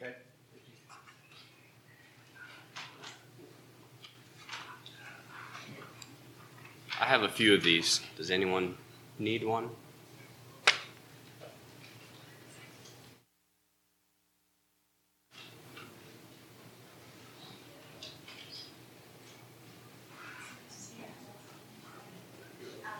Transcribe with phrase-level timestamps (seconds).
[0.00, 0.04] I
[7.04, 8.00] have a few of these.
[8.16, 8.76] Does anyone
[9.18, 9.70] need one?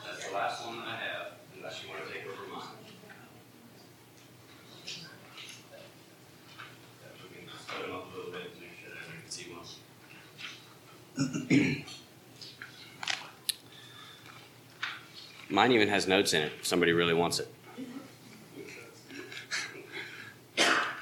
[0.04, 2.62] That's the last one I have, unless you want to take over mine.
[7.23, 9.30] We can just put them up a little bit to make sure that everyone can
[9.30, 9.66] see one.
[15.58, 17.48] Mine even has notes in it if somebody really wants it.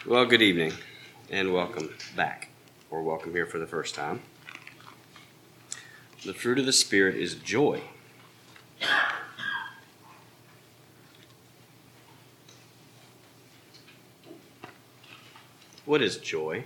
[0.06, 0.72] Well, good evening
[1.30, 2.48] and welcome back,
[2.90, 4.22] or welcome here for the first time.
[6.24, 7.82] The fruit of the Spirit is joy.
[15.84, 16.64] What is joy?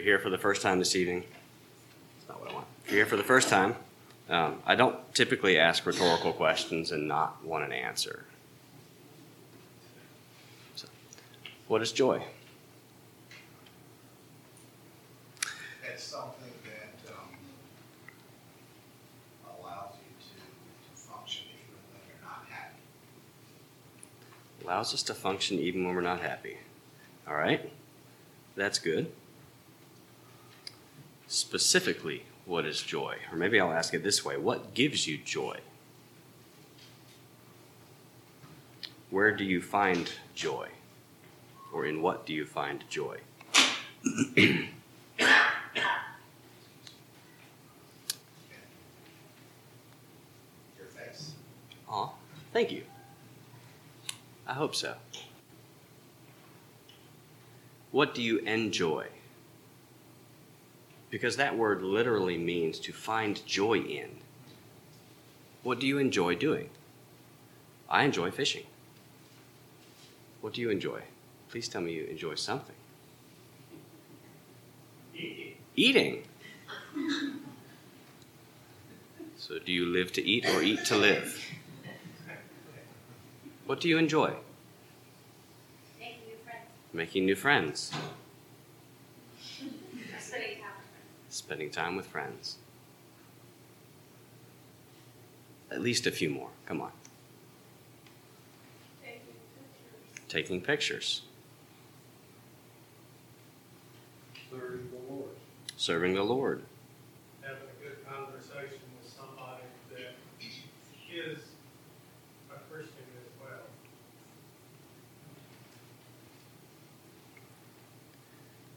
[0.00, 1.24] You're here for the first time this evening,
[2.16, 2.66] that's not what I want.
[2.84, 3.76] If you're here for the first time,
[4.30, 8.24] um, I don't typically ask rhetorical questions and not want an answer.
[10.74, 10.88] So,
[11.68, 12.22] what is joy?
[15.82, 17.34] It's something that um,
[19.60, 22.78] allows you to, to function even when you're not happy.
[24.64, 26.56] Allows us to function even when we're not happy.
[27.28, 27.70] All right?
[28.56, 29.12] That's good.
[31.50, 33.16] Specifically, what is joy?
[33.32, 35.58] Or maybe I'll ask it this way What gives you joy?
[39.10, 40.68] Where do you find joy?
[41.72, 43.18] Or in what do you find joy?
[44.06, 44.68] Your
[50.86, 51.32] face.
[51.88, 52.12] Aw,
[52.52, 52.84] thank you.
[54.46, 54.94] I hope so.
[57.90, 59.08] What do you enjoy?
[61.10, 64.10] Because that word literally means to find joy in.
[65.62, 66.70] What do you enjoy doing?
[67.88, 68.64] I enjoy fishing.
[70.40, 71.02] What do you enjoy?
[71.50, 72.76] Please tell me you enjoy something.
[75.76, 76.22] Eating.
[79.36, 81.50] So, do you live to eat or eat to live?
[83.66, 84.34] What do you enjoy?
[85.98, 86.66] Making new friends.
[86.92, 87.92] Making new friends,
[90.20, 91.29] Spending time with friends.
[91.40, 92.56] Spending time with friends.
[95.70, 96.50] At least a few more.
[96.66, 96.92] Come on.
[99.02, 99.20] Taking
[99.58, 100.28] pictures.
[100.28, 101.22] Taking pictures,
[104.50, 105.30] serving the Lord,
[105.76, 106.62] serving the Lord,
[107.42, 110.14] having a good conversation with somebody that
[111.10, 111.38] is
[112.50, 113.66] a Christian as well.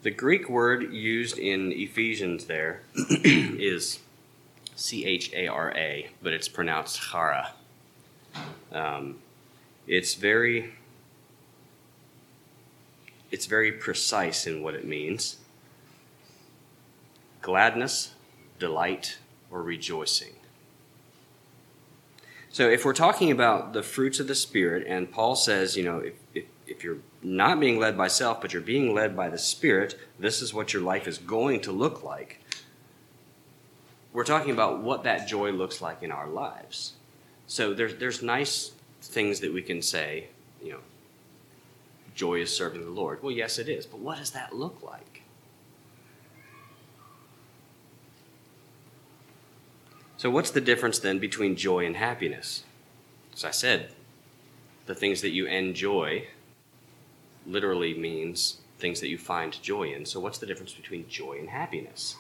[0.04, 2.82] The Greek word used in Ephesians there
[3.24, 4.00] is
[4.76, 7.54] C H A R A, but it's pronounced chara.
[8.74, 9.20] Um,
[9.88, 10.74] it's very
[13.32, 15.38] it's very precise in what it means.
[17.42, 18.14] Gladness,
[18.60, 20.34] delight, or rejoicing.
[22.52, 26.00] So if we're talking about the fruits of the Spirit, and Paul says, you know,
[26.00, 29.38] if, if, if you're not being led by self, but you're being led by the
[29.38, 32.40] Spirit, this is what your life is going to look like.
[34.12, 36.94] We're talking about what that joy looks like in our lives.
[37.48, 40.28] So there's, there's nice things that we can say,
[40.62, 40.80] you know,
[42.16, 43.24] joy is serving the Lord.
[43.24, 45.24] Well, yes, it is, but what does that look like?
[50.18, 52.64] So, what's the difference then between joy and happiness?
[53.34, 53.90] As I said,
[54.86, 56.28] the things that you enjoy
[57.46, 60.06] literally means things that you find joy in.
[60.06, 62.16] So, what's the difference between joy and happiness?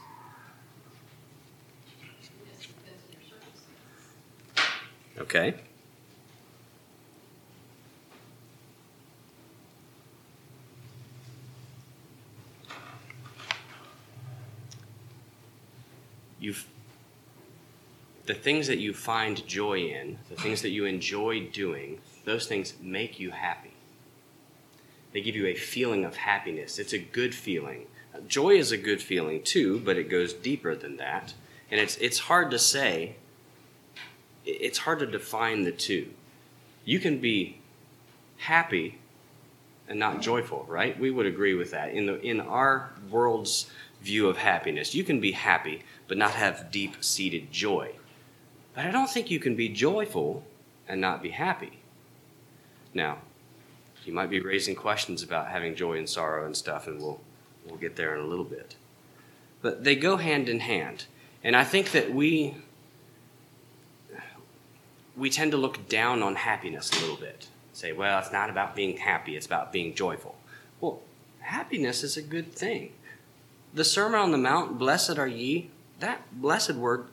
[5.17, 5.55] Okay.
[16.39, 16.67] You've
[18.25, 22.73] the things that you find joy in, the things that you enjoy doing, those things
[22.81, 23.72] make you happy.
[25.13, 26.79] They give you a feeling of happiness.
[26.79, 27.85] It's a good feeling.
[28.27, 31.33] Joy is a good feeling too, but it goes deeper than that.
[31.71, 33.15] And it's, it's hard to say,
[34.45, 36.09] it's hard to define the two.
[36.83, 37.59] You can be
[38.37, 38.99] happy
[39.87, 40.99] and not joyful, right?
[40.99, 41.91] We would agree with that.
[41.91, 43.69] In, the, in our world's
[44.01, 47.91] view of happiness, you can be happy but not have deep seated joy.
[48.75, 50.43] But I don't think you can be joyful
[50.87, 51.79] and not be happy.
[52.93, 53.19] Now,
[54.05, 57.21] you might be raising questions about having joy and sorrow and stuff, and we'll,
[57.65, 58.75] we'll get there in a little bit.
[59.61, 61.05] But they go hand in hand.
[61.43, 62.55] And I think that we,
[65.15, 67.47] we tend to look down on happiness a little bit.
[67.73, 70.35] Say, well, it's not about being happy, it's about being joyful.
[70.79, 71.01] Well,
[71.39, 72.93] happiness is a good thing.
[73.73, 75.69] The Sermon on the Mount, blessed are ye,
[75.99, 77.07] that blessed word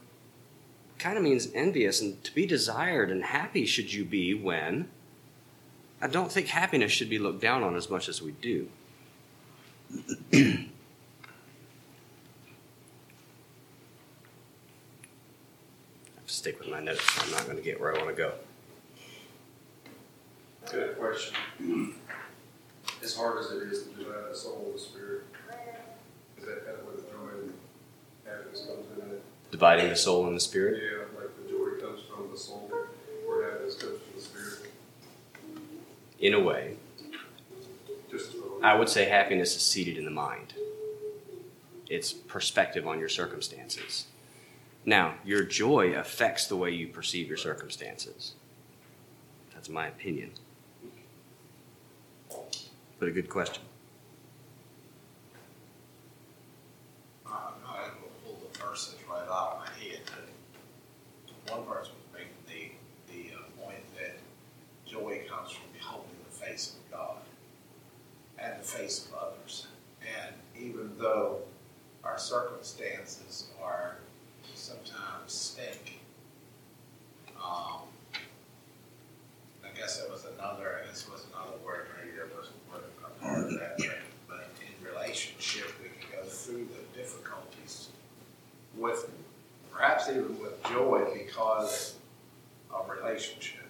[0.99, 4.89] kind of means envious and to be desired and happy should you be when
[6.03, 8.69] I don't think happiness should be looked down on as much as we do.
[10.33, 10.37] I
[16.17, 17.07] have to stick with my notes.
[17.23, 18.33] I'm not going to get where I want to go.
[20.71, 21.37] Good question.
[23.03, 25.25] As hard as it is to divide the soul and the spirit,
[26.39, 27.53] is that kind of the joy and
[28.25, 29.23] happiness comes in it?
[29.51, 30.81] Dividing the soul and the spirit.
[30.83, 32.71] Yeah, like the joy comes from the soul,
[33.27, 34.71] where happiness comes from the spirit.
[36.21, 36.77] In a way,
[38.63, 40.55] I would say happiness is seated in the mind.
[41.89, 44.07] It's perspective on your circumstances.
[44.85, 48.35] Now, your joy affects the way you perceive your circumstances.
[49.53, 50.31] That's my opinion.
[52.99, 53.63] But a good question.
[57.27, 57.31] Uh,
[58.25, 60.01] pull the verses right out of my head.
[61.49, 64.19] One verse was making the, the uh, point that
[64.87, 67.17] joy comes from beholding the face of God
[68.39, 69.67] and the face of others.
[70.01, 71.39] And even though
[72.05, 73.97] our circumstances are
[74.55, 76.01] sometimes stink,
[77.37, 77.83] um,
[79.65, 83.25] I guess it was another, this was another word, maybe there was a word a
[83.25, 83.79] part of that,
[84.29, 87.89] but- in relationship, we can go through the difficulties
[88.77, 89.11] with,
[89.73, 91.95] perhaps even with joy because
[92.73, 93.65] of relationship.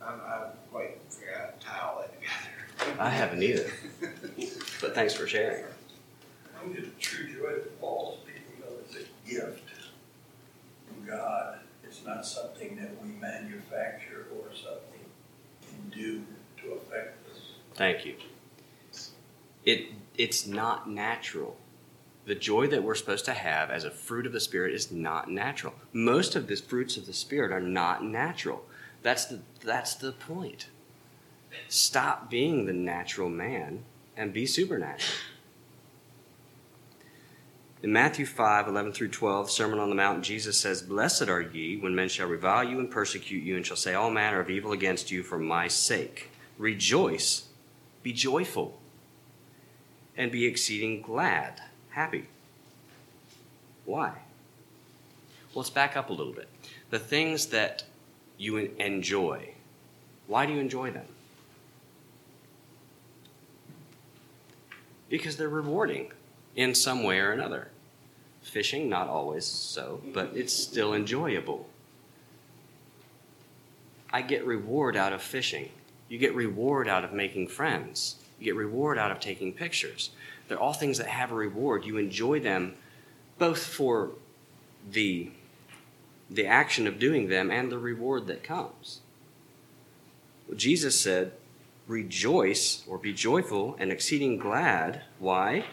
[0.00, 2.91] I'm, I'm quite figuring out how to tie all that together.
[3.02, 3.68] I haven't either.
[4.80, 5.64] But thanks for sharing.
[6.60, 7.62] I'm just true joy
[8.22, 9.68] speaking of is a gift
[10.86, 11.58] from God.
[11.82, 15.00] It's not something that we manufacture or something
[15.68, 16.22] can do
[16.62, 17.40] to affect us.
[17.74, 18.14] Thank you.
[19.64, 21.56] It it's not natural.
[22.24, 25.28] The joy that we're supposed to have as a fruit of the spirit is not
[25.28, 25.74] natural.
[25.92, 28.64] Most of the fruits of the spirit are not natural.
[29.02, 30.68] That's the that's the point.
[31.68, 33.84] Stop being the natural man
[34.16, 35.18] and be supernatural.
[37.82, 41.76] In Matthew 5, 11 through 12, Sermon on the Mount, Jesus says, Blessed are ye
[41.76, 44.70] when men shall revile you and persecute you and shall say all manner of evil
[44.70, 46.30] against you for my sake.
[46.58, 47.48] Rejoice,
[48.04, 48.78] be joyful,
[50.16, 51.60] and be exceeding glad,
[51.90, 52.28] happy.
[53.84, 54.10] Why?
[55.52, 56.48] Well, let's back up a little bit.
[56.90, 57.82] The things that
[58.38, 59.54] you enjoy,
[60.28, 61.06] why do you enjoy them?
[65.12, 66.10] Because they're rewarding
[66.56, 67.68] in some way or another.
[68.40, 71.68] Fishing, not always so, but it's still enjoyable.
[74.10, 75.68] I get reward out of fishing.
[76.08, 78.16] You get reward out of making friends.
[78.38, 80.12] You get reward out of taking pictures.
[80.48, 81.84] They're all things that have a reward.
[81.84, 82.76] You enjoy them
[83.38, 84.12] both for
[84.90, 85.30] the,
[86.30, 89.00] the action of doing them and the reward that comes.
[90.56, 91.32] Jesus said,
[91.86, 95.02] Rejoice or be joyful and exceeding glad.
[95.18, 95.64] Why?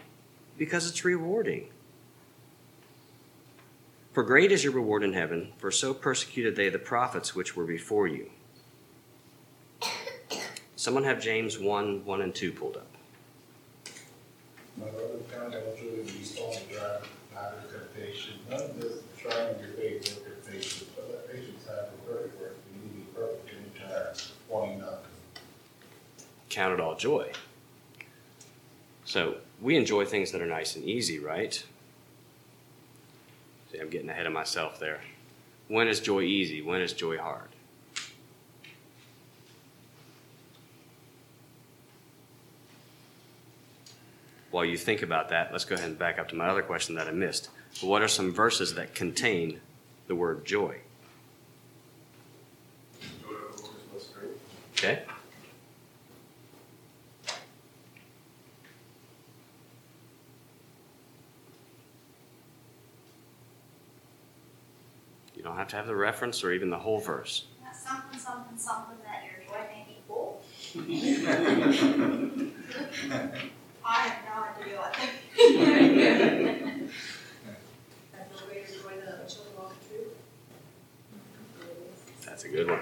[0.57, 1.69] Because it's rewarding.
[4.13, 7.65] For great is your reward in heaven, for so persecuted they the prophets which were
[7.65, 8.29] before you.
[10.75, 12.87] Someone have James 1 1 and 2 pulled up.
[14.77, 17.07] My the storm drive,
[17.71, 18.33] temptation.
[18.49, 22.39] None of this trying your faith work your patience, but let patience have a perfect
[22.39, 24.13] work, be perfect and entire,
[24.47, 25.08] wanting nothing.
[26.49, 27.31] Count it all joy.
[29.05, 31.63] So we enjoy things that are nice and easy, right?
[33.71, 35.01] See, I'm getting ahead of myself there.
[35.67, 36.61] When is joy easy?
[36.61, 37.49] When is joy hard?
[44.51, 46.95] While you think about that, let's go ahead and back up to my other question
[46.95, 47.49] that I missed.
[47.81, 49.59] What are some verses that contain
[50.07, 50.77] the word joy?
[52.99, 54.73] joy of the Lord is my strength.
[54.73, 55.03] Okay?
[65.49, 67.45] Don't have to have the reference or even the whole verse.
[67.63, 70.43] That's something, something, something that your joy may be full.
[73.83, 74.95] I have no idea what.
[78.13, 80.13] Have no greater joy than a children walk truth.
[82.23, 82.81] That's a good one.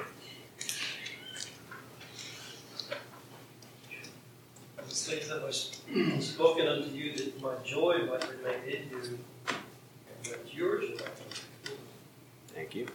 [4.90, 5.80] These things that was
[6.20, 10.98] spoken unto you that my joy might remain in you, and that your joy might
[10.98, 11.27] be full.
[12.68, 12.88] Thank you.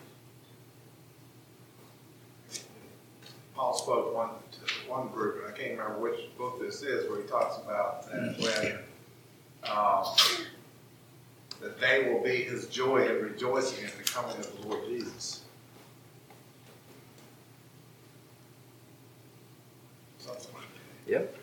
[3.55, 7.23] Paul spoke one to one group, and I can't remember which book this is, where
[7.23, 8.79] he talks about that when
[9.73, 10.05] um,
[11.62, 15.41] that they will be his joy and rejoicing at the coming of the Lord Jesus.
[20.19, 21.11] Something like that.
[21.11, 21.41] Yep.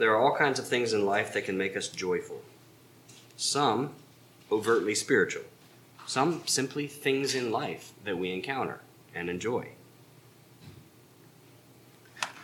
[0.00, 2.40] There are all kinds of things in life that can make us joyful.
[3.36, 3.90] Some
[4.50, 5.42] overtly spiritual,
[6.06, 8.80] some simply things in life that we encounter
[9.14, 9.68] and enjoy.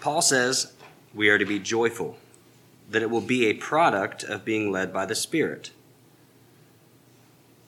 [0.03, 0.75] Paul says
[1.15, 2.19] we are to be joyful,
[2.91, 5.71] that it will be a product of being led by the Spirit.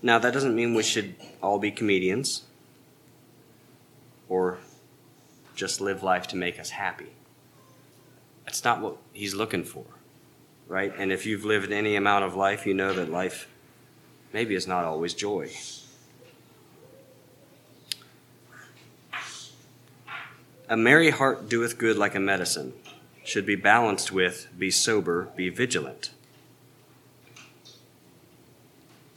[0.03, 2.43] Now, that doesn't mean we should all be comedians
[4.29, 4.59] or
[5.55, 7.07] just live life to make us happy.
[8.49, 9.85] That's not what he's looking for,
[10.69, 10.91] right?
[10.97, 13.47] And if you've lived any amount of life, you know that life
[14.33, 15.51] maybe is not always joy.
[20.67, 22.73] A merry heart doeth good like a medicine,
[23.23, 26.09] should be balanced with be sober, be vigilant.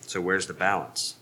[0.01, 1.15] So, where's the balance?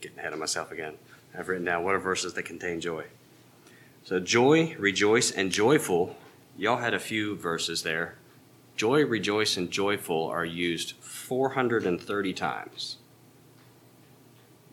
[0.00, 0.94] Getting ahead of myself again.
[1.36, 3.04] I've written down what are verses that contain joy.
[4.02, 6.16] So, joy, rejoice, and joyful.
[6.56, 8.16] Y'all had a few verses there.
[8.76, 12.96] Joy, rejoice, and joyful are used 430 times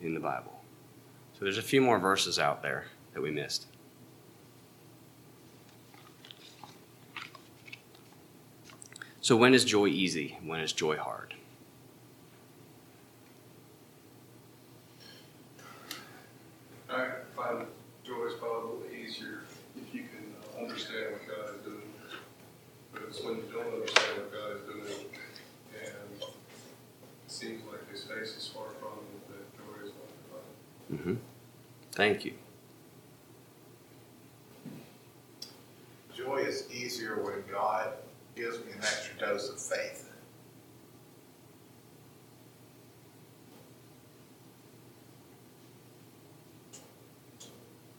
[0.00, 0.60] in the Bible.
[1.34, 3.66] So, there's a few more verses out there that we missed.
[9.28, 10.38] So, when is joy easy?
[10.42, 11.34] When is joy hard?
[16.88, 17.66] I find
[18.06, 19.42] joy is probably a little easier
[19.76, 21.82] if you can uh, understand what God is doing.
[22.90, 25.04] But it's when you don't understand what God is doing
[25.74, 26.28] and it
[27.26, 30.08] seems like his face is far from you that joy is not
[30.88, 31.02] provided.
[31.02, 31.14] Mm-hmm.
[31.92, 32.32] Thank you.
[36.16, 37.92] Joy is easier when God
[38.38, 40.08] gives me an extra dose of faith.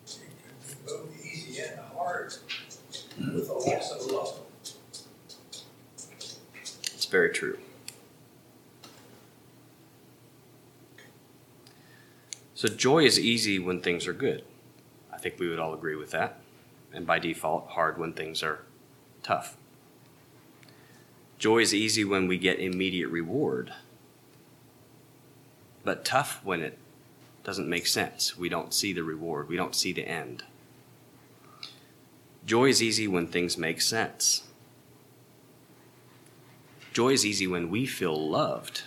[0.06, 0.22] It can
[0.66, 2.34] be both easy and hard
[3.18, 4.40] with the loss of love.
[6.94, 7.58] It's very true.
[12.60, 14.44] So, joy is easy when things are good.
[15.14, 16.42] I think we would all agree with that.
[16.92, 18.66] And by default, hard when things are
[19.24, 19.56] tough.
[21.38, 23.72] Joy is easy when we get immediate reward,
[25.86, 26.78] but tough when it
[27.46, 28.38] doesn't make sense.
[28.38, 30.44] We don't see the reward, we don't see the end.
[32.46, 34.44] Joy is easy when things make sense.
[36.92, 38.84] Joy is easy when we feel loved.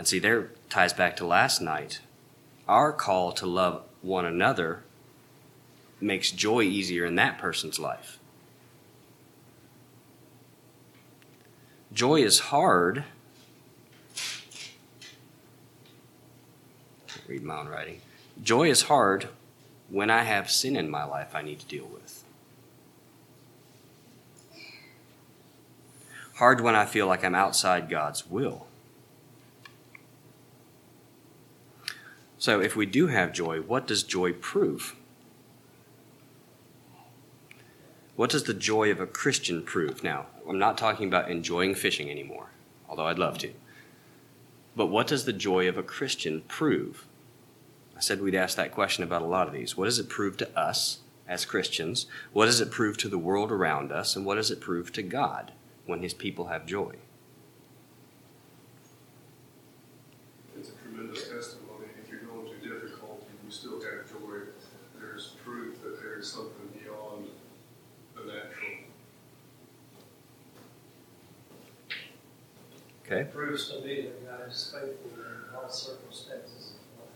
[0.00, 2.00] And see, there ties back to last night.
[2.66, 4.82] Our call to love one another
[6.00, 8.18] makes joy easier in that person's life.
[11.92, 13.04] Joy is hard.
[17.28, 18.00] Read my own writing.
[18.42, 19.28] Joy is hard
[19.90, 22.24] when I have sin in my life I need to deal with.
[26.36, 28.66] Hard when I feel like I'm outside God's will.
[32.40, 34.96] So, if we do have joy, what does joy prove?
[38.16, 40.02] What does the joy of a Christian prove?
[40.02, 42.48] Now, I'm not talking about enjoying fishing anymore,
[42.88, 43.52] although I'd love to.
[44.74, 47.06] But what does the joy of a Christian prove?
[47.94, 49.76] I said we'd ask that question about a lot of these.
[49.76, 52.06] What does it prove to us as Christians?
[52.32, 54.16] What does it prove to the world around us?
[54.16, 55.52] And what does it prove to God
[55.84, 56.94] when his people have joy?
[60.58, 61.86] It's a tremendous testimony.
[62.02, 64.38] If you're going through difficulty, you still have joy.
[64.98, 67.26] There's proof that there is something beyond
[68.14, 68.78] the natural.
[73.10, 73.28] Okay?
[73.30, 77.10] proves to me that God is faithful in all circumstances of life.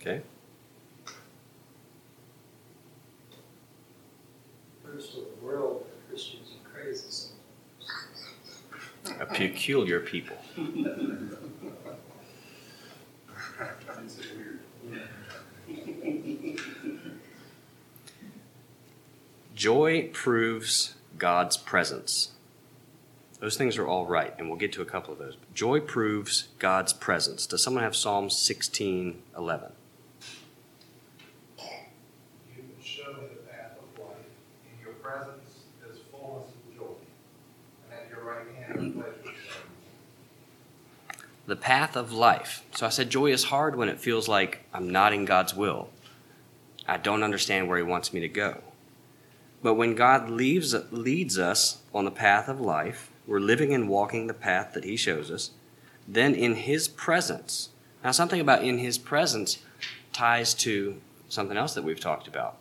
[0.00, 0.22] Okay?
[4.84, 7.38] Proves to the world that Christians are crazy sometimes.
[9.20, 10.36] A peculiar people.
[14.02, 14.60] didn't say weird.
[19.54, 22.32] Joy proves God's presence.
[23.38, 25.36] Those things are all right, and we'll get to a couple of those.
[25.54, 27.46] Joy proves God's presence.
[27.46, 29.70] Does someone have Psalm 16 11?
[31.60, 34.16] You show the path of life.
[34.66, 36.86] In your presence is fullness of joy.
[37.92, 39.32] And your right hand are.
[41.46, 42.64] The path of life.
[42.74, 45.88] So I said joy is hard when it feels like I'm not in God's will.
[46.88, 48.60] I don't understand where He wants me to go.
[49.62, 54.26] But when God leaves, leads us on the path of life, we're living and walking
[54.26, 55.52] the path that He shows us,
[56.08, 57.68] then in His presence,
[58.02, 59.58] now something about in His presence
[60.12, 62.56] ties to something else that we've talked about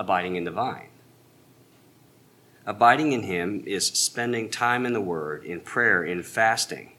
[0.00, 0.88] abiding in the vine.
[2.64, 6.92] Abiding in Him is spending time in the Word, in prayer, in fasting,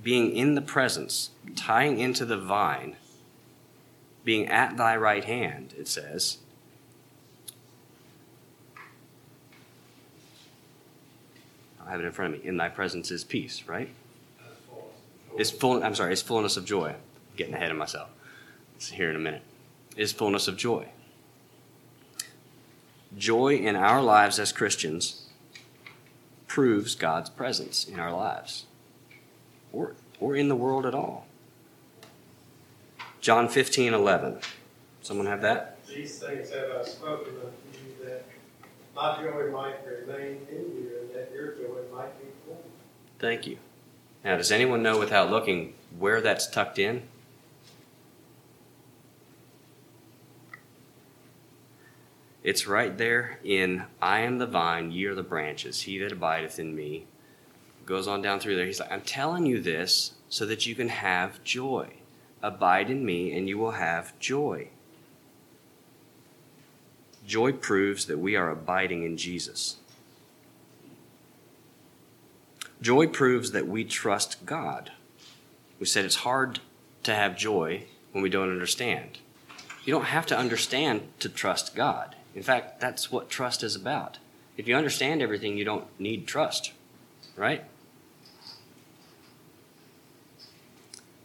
[0.00, 2.96] being in the presence, tying into the vine,
[4.22, 6.38] being at thy right hand, it says.
[11.86, 12.48] I have it in front of me.
[12.48, 13.88] In thy presence is peace, right?
[14.38, 15.40] That's fullness of joy.
[15.40, 15.84] Is full.
[15.84, 16.12] I'm sorry.
[16.12, 16.94] Is fullness of joy.
[17.36, 18.10] getting ahead of myself.
[18.76, 19.42] It's here in a minute.
[19.96, 20.88] Is fullness of joy.
[23.16, 25.28] Joy in our lives as Christians
[26.48, 28.64] proves God's presence in our lives,
[29.72, 31.26] or or in the world at all.
[33.20, 34.38] John 15, 11.
[35.00, 35.78] Someone have that?
[35.86, 37.63] These things have I spoken unto you that
[38.94, 42.62] my joy might remain in you and that your joy might be full.
[43.18, 43.58] Thank you.
[44.24, 47.02] Now, does anyone know without looking where that's tucked in?
[52.42, 56.58] It's right there in I am the vine, ye are the branches, he that abideth
[56.58, 57.06] in me.
[57.86, 58.66] Goes on down through there.
[58.66, 61.88] He's like, I'm telling you this so that you can have joy.
[62.42, 64.68] Abide in me, and you will have joy.
[67.26, 69.76] Joy proves that we are abiding in Jesus.
[72.82, 74.92] Joy proves that we trust God.
[75.80, 76.60] We said it's hard
[77.04, 79.18] to have joy when we don't understand.
[79.84, 82.14] You don't have to understand to trust God.
[82.34, 84.18] In fact, that's what trust is about.
[84.56, 86.72] If you understand everything, you don't need trust,
[87.36, 87.64] right?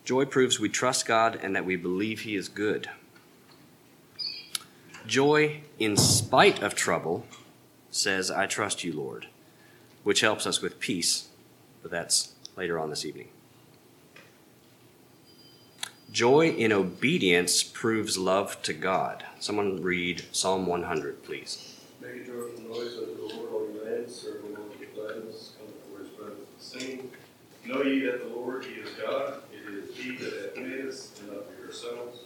[0.06, 2.90] Joy proves we trust God and that we believe He is good.
[5.10, 7.26] Joy, in spite of trouble,
[7.90, 9.26] says, I trust you, Lord,
[10.04, 11.30] which helps us with peace,
[11.82, 13.30] but that's later on this evening.
[16.12, 19.26] Joy in obedience proves love to God.
[19.40, 21.80] Someone read Psalm 100, please.
[22.00, 25.54] Make a joyful noise unto the Lord, all ye lands, serve the Lord with gladness,
[25.58, 27.12] come before his presence and sing.
[27.66, 31.20] Know ye that the Lord, he is God, it is he that hath made us,
[31.20, 32.20] and not we ourselves.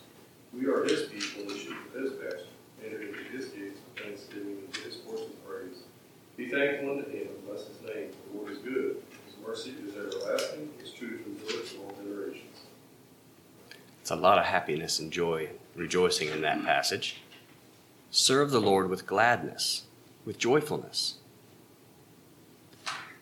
[0.54, 2.48] We are his people, the sheep of his pasture.
[2.86, 5.78] Enter into his gates with thanksgiving, and his courts with praise.
[6.36, 9.96] Be thankful unto him, and bless his name, the Lord is good, his mercy is
[9.96, 12.62] everlasting, his truth endureth all generations.
[14.02, 17.22] It's a lot of happiness and joy rejoicing in that passage.
[18.12, 19.84] Serve the Lord with gladness,
[20.26, 21.16] with joyfulness.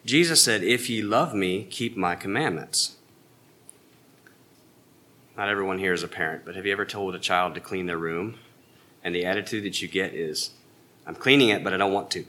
[0.03, 2.97] Jesus said, If ye love me, keep my commandments.
[5.37, 7.85] Not everyone here is a parent, but have you ever told a child to clean
[7.85, 8.37] their room?
[9.03, 10.51] And the attitude that you get is,
[11.05, 12.25] I'm cleaning it, but I don't want to.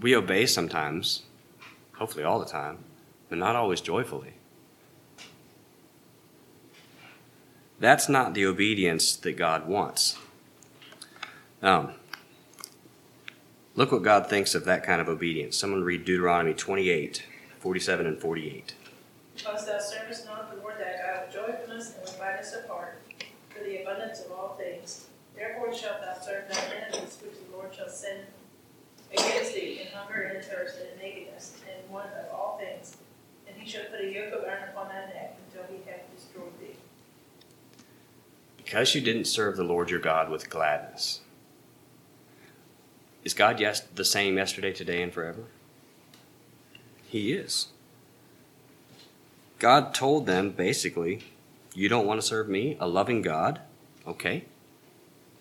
[0.00, 1.22] We obey sometimes,
[1.96, 2.78] hopefully all the time,
[3.28, 4.34] but not always joyfully.
[7.80, 10.18] That's not the obedience that God wants.
[11.62, 11.92] Um,
[13.76, 15.56] look what God thinks of that kind of obedience.
[15.56, 17.24] Someone read Deuteronomy 28,
[17.60, 18.74] 47 and 48.
[19.36, 22.77] Because thou servest not the Lord thy God with joyfulness and with gladness of heart,
[24.16, 25.06] of all things.
[25.36, 28.20] Therefore shalt thou serve thine enemies, which the Lord shall send
[29.12, 32.96] against thee in hunger and thirst and in nakedness and want of all things.
[33.46, 36.58] And he shall put a yoke of iron upon thy neck until he hath destroyed
[36.60, 36.76] thee.
[38.56, 41.20] Because you didn't serve the Lord your God with gladness.
[43.24, 45.44] Is God yes the same yesterday, today, and forever?
[47.06, 47.68] He is.
[49.58, 51.22] God told them basically,
[51.74, 53.60] you don't want to serve me, a loving God?
[54.08, 54.46] Okay.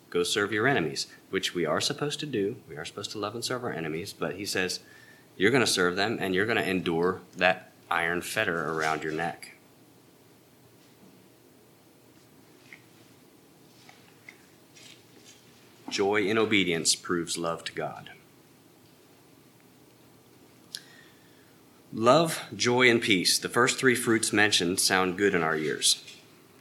[0.09, 2.57] Go serve your enemies, which we are supposed to do.
[2.69, 4.81] We are supposed to love and serve our enemies, but he says,
[5.37, 9.13] you're going to serve them and you're going to endure that iron fetter around your
[9.13, 9.53] neck.
[15.89, 18.11] Joy in obedience proves love to God.
[21.93, 23.39] Love, joy, and peace.
[23.39, 26.03] The first three fruits mentioned sound good in our ears.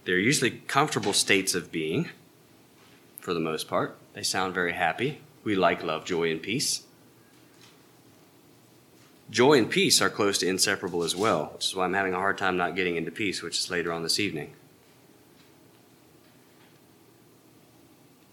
[0.07, 2.09] They're usually comfortable states of being,
[3.21, 3.97] for the most part.
[4.15, 5.21] They sound very happy.
[5.45, 6.85] We like love, joy, and peace.
[9.29, 12.19] Joy and peace are close to inseparable as well, which is why I'm having a
[12.19, 14.53] hard time not getting into peace, which is later on this evening.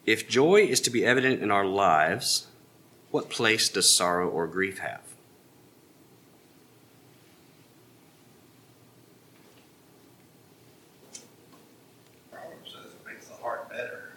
[0.05, 2.47] If joy is to be evident in our lives,
[3.09, 5.01] what place does sorrow or grief have?
[12.31, 14.11] Proverbs says it makes the heart better.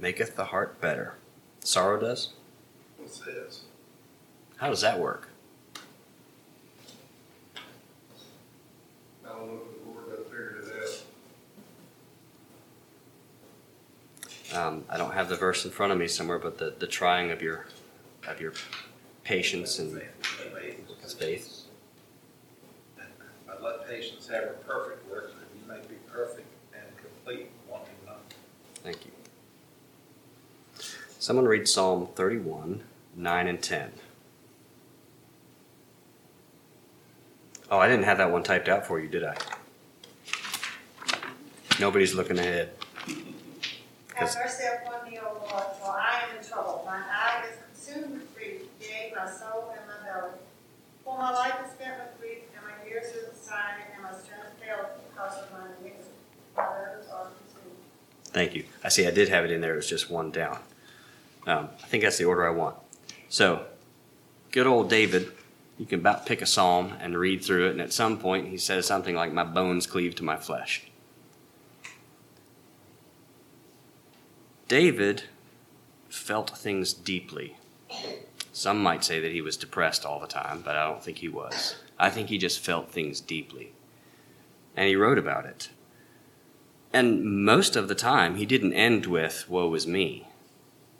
[0.00, 1.14] Maketh the heart better.
[1.60, 2.30] Sorrow does?
[3.02, 3.62] It says.
[4.56, 5.28] How does that work?
[9.24, 10.72] I don't know if the Lord done figured it
[14.54, 14.66] out.
[14.66, 17.30] Um, I don't have the verse in front of me somewhere, but the, the trying
[17.30, 17.66] of your
[18.26, 18.52] of your
[19.24, 20.00] patience and
[21.18, 21.66] faith.
[23.46, 27.94] But let patience have her perfect work, that you may be perfect and complete, wanting
[28.06, 28.22] nothing.
[28.82, 29.12] Thank you.
[31.28, 32.82] Someone read Psalm 31,
[33.14, 33.90] 9 and 10.
[37.70, 39.36] Oh, I didn't have that one typed out for you, did I?
[41.78, 42.70] Nobody's looking ahead.
[44.14, 46.82] Have mercy upon me, O Lord, for I am in trouble.
[46.86, 50.32] My eye is consumed with grief, yea, my soul and my belly.
[51.04, 54.54] For my life is spent with grief, and my years are sighing, and my strength
[54.64, 56.08] failed because of my iniquity.
[56.56, 57.76] My are consumed.
[58.24, 58.64] Thank you.
[58.82, 60.60] I see I did have it in there, it was just one down.
[61.48, 62.76] Um, I think that's the order I want.
[63.30, 63.64] So,
[64.52, 65.32] good old David,
[65.78, 68.58] you can about pick a psalm and read through it, and at some point he
[68.58, 70.84] says something like, My bones cleave to my flesh.
[74.68, 75.24] David
[76.10, 77.56] felt things deeply.
[78.52, 81.28] Some might say that he was depressed all the time, but I don't think he
[81.28, 81.76] was.
[81.98, 83.72] I think he just felt things deeply.
[84.76, 85.70] And he wrote about it.
[86.92, 90.27] And most of the time, he didn't end with, Woe is me.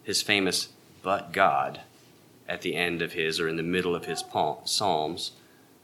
[0.09, 0.69] His famous,
[1.03, 1.83] But God,
[2.49, 4.25] at the end of his or in the middle of his
[4.65, 5.33] Psalms,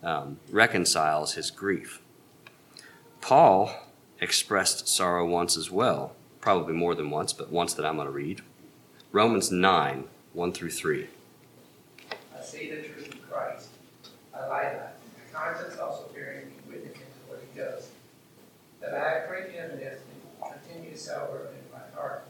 [0.02, 2.00] um, reconciles his grief.
[3.20, 3.70] Paul
[4.22, 8.12] expressed sorrow once as well, probably more than once, but once that I'm going to
[8.12, 8.40] read.
[9.12, 11.06] Romans 9, 1 through 3.
[12.10, 13.68] I say the truth in Christ.
[14.34, 14.94] I lie not.
[15.34, 17.90] My conscience also bearing me witness to what he does.
[18.80, 20.00] That I have great evidence
[20.40, 22.24] and continue sober in my heart.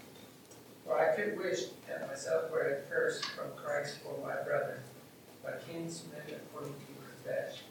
[0.85, 1.84] For I could wish that
[2.15, 4.79] myself accursed from Christ for my brethren,
[5.43, 7.63] my kinsmen according to flesh.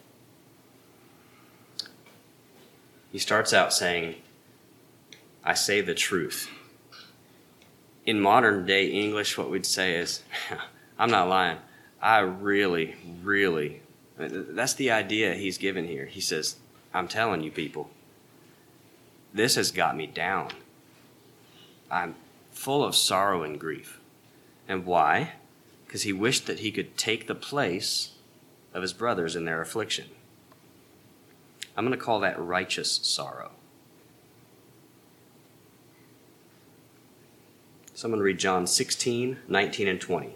[3.10, 4.16] He starts out saying,
[5.42, 6.50] I say the truth.
[8.04, 10.22] In modern day English, what we'd say is,
[10.98, 11.56] I'm not lying.
[12.02, 13.80] I really, really,
[14.18, 16.04] that's the idea he's given here.
[16.04, 16.56] He says,
[16.92, 17.88] I'm telling you people,
[19.32, 20.50] this has got me down.
[21.90, 22.14] I'm
[22.50, 24.00] full of sorrow and grief.
[24.68, 25.32] And why?
[25.86, 28.12] Because he wished that he could take the place
[28.72, 30.06] of his brothers in their affliction.
[31.76, 33.50] I'm going to call that righteous sorrow.
[37.94, 40.30] Someone read John 16, 19, and 20.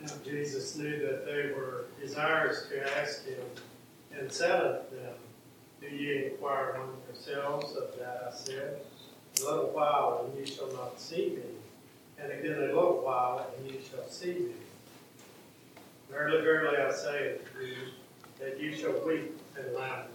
[0.00, 3.40] Now Jesus knew that they were desirous to ask him,
[4.16, 5.14] and said unto them,
[5.80, 8.80] Do ye inquire among yourselves of that I said?
[9.40, 11.42] A little while, and ye shall not see me,
[12.20, 14.52] and again a little while, and ye shall see me.
[16.10, 17.76] Verily, verily, I say unto you,
[18.40, 20.06] that ye shall weep and laugh,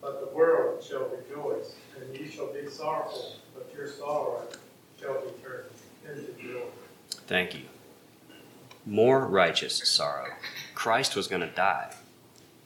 [0.00, 4.42] but the world shall rejoice, and ye shall be sorrowful, but your sorrow
[5.00, 5.68] shall be turned
[6.08, 6.62] into joy.
[7.26, 7.62] Thank you.
[8.86, 10.32] More righteous sorrow.
[10.74, 11.94] Christ was going to die.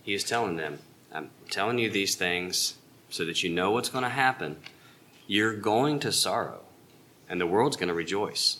[0.02, 0.78] He is telling them,
[1.12, 2.74] I'm telling you these things
[3.10, 4.56] so that you know what's going to happen.
[5.26, 6.61] You're going to sorrow,
[7.32, 8.58] and the world's going to rejoice.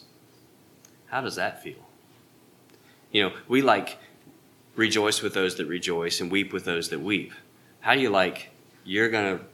[1.09, 1.87] How does that feel?
[3.13, 3.99] You know, we like
[4.77, 7.35] rejoice with those that rejoice and weep with those that weep.
[7.81, 8.49] How do you like
[8.83, 9.45] you're going to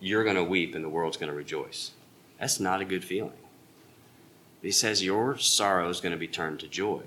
[0.00, 1.90] you're going to weep and the world's going to rejoice?
[2.40, 3.36] That's not a good feeling.
[4.62, 7.02] He says your sorrow is going to be turned to joy.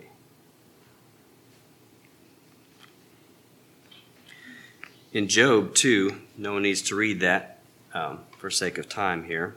[5.11, 7.59] In Job 2, no one needs to read that
[7.91, 9.55] um, for sake of time here.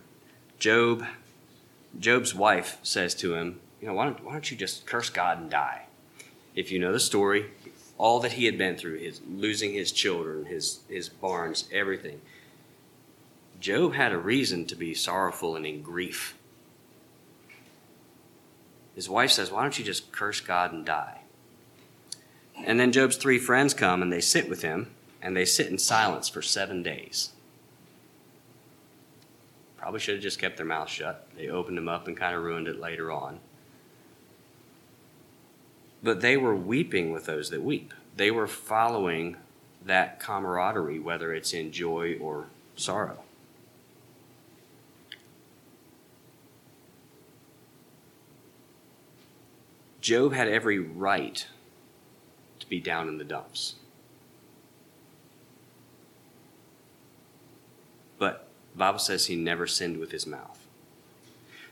[0.58, 1.04] Job,
[1.98, 5.38] Job's wife says to him, "You know, why don't, why don't you just curse God
[5.38, 5.86] and die?"
[6.54, 7.50] If you know the story,
[7.96, 12.20] all that he had been through, his losing his children, his his barns, everything.
[13.60, 16.36] Job had a reason to be sorrowful and in grief.
[18.94, 21.20] His wife says, Why don't you just curse God and die?
[22.56, 24.90] And then Job's three friends come and they sit with him,
[25.22, 27.30] and they sit in silence for seven days.
[29.78, 31.26] Probably should have just kept their mouth shut.
[31.36, 33.38] They opened them up and kind of ruined it later on.
[36.02, 37.94] But they were weeping with those that weep.
[38.16, 39.36] They were following
[39.84, 43.22] that camaraderie, whether it's in joy or sorrow.
[50.00, 51.46] Job had every right
[52.60, 53.76] to be down in the dumps.
[58.18, 60.64] But the Bible says he never sinned with his mouth.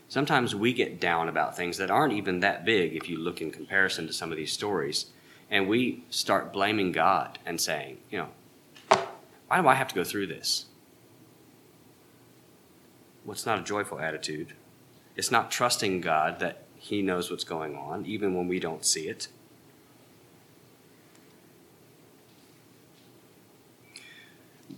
[0.09, 3.49] Sometimes we get down about things that aren't even that big if you look in
[3.49, 5.05] comparison to some of these stories,
[5.49, 8.29] and we start blaming God and saying, you know,
[9.47, 10.65] why do I have to go through this?
[13.23, 14.51] Well, not a joyful attitude.
[15.15, 19.07] It's not trusting God that He knows what's going on, even when we don't see
[19.07, 19.29] it.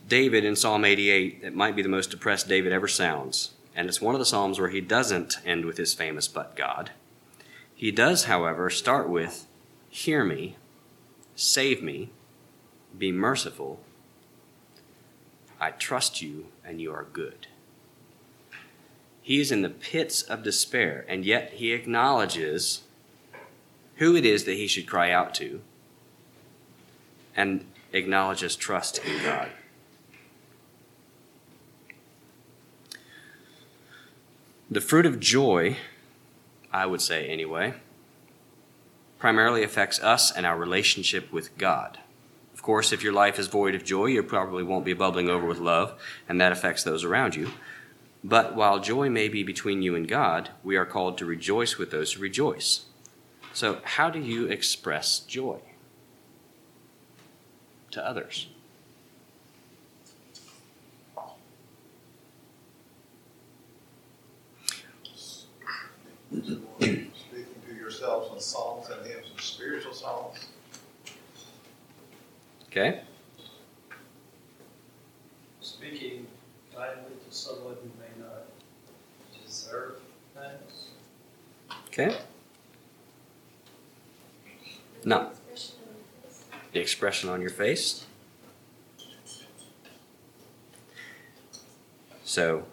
[0.07, 3.51] David in Psalm 88, it might be the most depressed David ever sounds.
[3.75, 6.91] And it's one of the Psalms where he doesn't end with his famous but God.
[7.73, 9.47] He does, however, start with,
[9.89, 10.57] Hear me,
[11.35, 12.09] save me,
[12.97, 13.79] be merciful.
[15.59, 17.47] I trust you, and you are good.
[19.21, 22.81] He is in the pits of despair, and yet he acknowledges
[23.97, 25.61] who it is that he should cry out to
[27.35, 29.49] and acknowledges trust in God.
[34.71, 35.77] The fruit of joy,
[36.71, 37.73] I would say anyway,
[39.17, 41.97] primarily affects us and our relationship with God.
[42.53, 45.47] Of course, if your life is void of joy, you probably won't be bubbling over
[45.47, 47.49] with love, and that affects those around you.
[48.23, 51.89] But while joy may be between you and God, we are called to rejoice with
[51.89, 52.85] those who rejoice.
[53.53, 55.61] So, how do you express joy
[57.89, 58.49] to others?
[66.31, 67.11] Speaking
[67.67, 67.73] to
[68.39, 70.45] yourselves in songs and hymns and spiritual songs.
[72.67, 73.01] Okay?
[75.61, 76.27] Speaking
[76.75, 78.45] kindly to someone who may not
[79.45, 79.99] deserve
[80.35, 80.87] kindness.
[81.87, 82.17] Okay?
[85.03, 85.31] No.
[86.71, 88.05] The expression on your face.
[92.23, 92.65] So,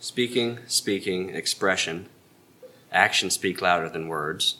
[0.00, 2.08] speaking, speaking, expression,
[2.90, 4.56] actions speak louder than words.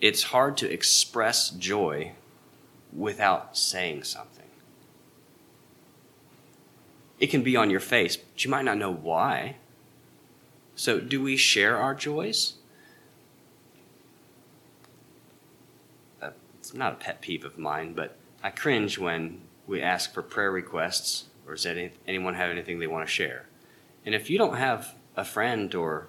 [0.00, 2.12] It's hard to express joy
[2.92, 4.44] without saying something.
[7.18, 9.56] It can be on your face, but you might not know why.
[10.76, 12.54] So, do we share our joys?
[16.22, 16.30] Uh,
[16.60, 20.52] it's not a pet peeve of mine, but I cringe when we ask for prayer
[20.52, 23.46] requests or does any, anyone have anything they want to share?
[24.06, 26.08] And if you don't have a friend or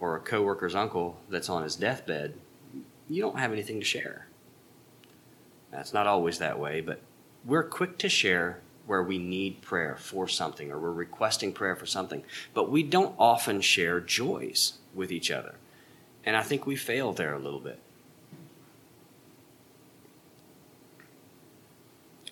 [0.00, 2.34] or a coworker's uncle that's on his deathbed,
[3.08, 4.26] you don't have anything to share.
[5.70, 7.00] That's not always that way, but
[7.44, 11.86] we're quick to share where we need prayer for something or we're requesting prayer for
[11.86, 12.22] something,
[12.54, 15.56] but we don't often share joys with each other.
[16.24, 17.78] And I think we fail there a little bit.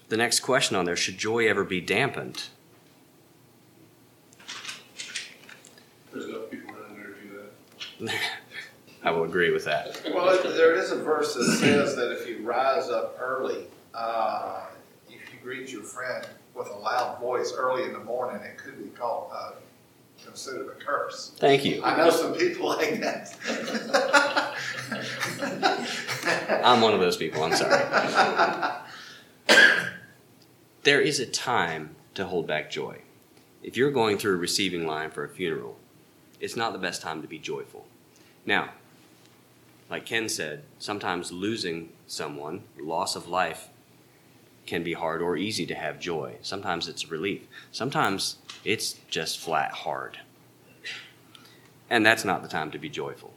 [0.08, 2.44] The next question on there should joy ever be dampened?
[6.12, 7.85] There's enough people around there to do that.
[9.02, 10.02] I will agree with that.
[10.12, 14.66] Well, there is a verse that says that if you rise up early, uh,
[15.08, 18.82] if you greet your friend with a loud voice early in the morning, it could
[18.82, 19.52] be called, uh,
[20.24, 21.32] considered a curse.
[21.38, 21.82] Thank you.
[21.84, 23.36] I know some people like that.
[26.64, 27.44] I'm one of those people.
[27.44, 27.84] I'm sorry.
[30.82, 33.02] There is a time to hold back joy.
[33.62, 35.76] If you're going through a receiving line for a funeral,
[36.40, 37.86] it's not the best time to be joyful.
[38.44, 38.70] Now,
[39.90, 43.68] like Ken said, sometimes losing someone, loss of life,
[44.66, 46.36] can be hard or easy to have joy.
[46.42, 47.46] Sometimes it's a relief.
[47.70, 50.18] Sometimes it's just flat hard.
[51.88, 53.32] And that's not the time to be joyful.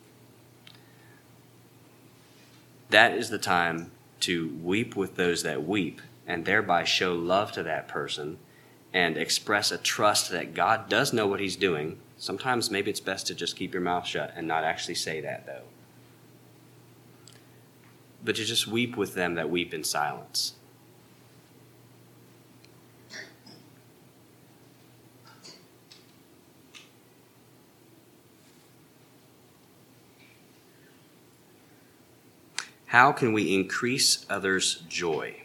[2.90, 7.64] That is the time to weep with those that weep and thereby show love to
[7.64, 8.40] that person
[8.92, 12.00] and express a trust that God does know what He's doing.
[12.20, 15.46] Sometimes maybe it's best to just keep your mouth shut and not actually say that,
[15.46, 15.64] though.
[18.24, 20.54] But to just weep with them that weep in silence.
[32.88, 35.44] How can we increase others' joy?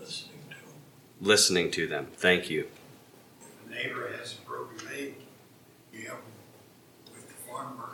[0.00, 0.74] Listening to them.
[1.24, 2.08] Listening to them.
[2.16, 2.66] Thank you.
[3.40, 5.14] If a neighbor has a broken leg,
[5.90, 6.20] you help
[7.14, 7.92] with the farmer.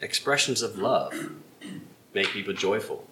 [0.00, 1.32] Expressions of love
[2.14, 3.08] make people joyful.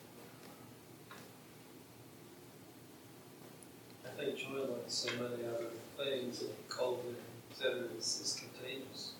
[4.07, 5.67] I think joy, like so many other
[5.99, 7.17] things, like COVID,
[7.51, 9.15] et cetera, is, is contagious.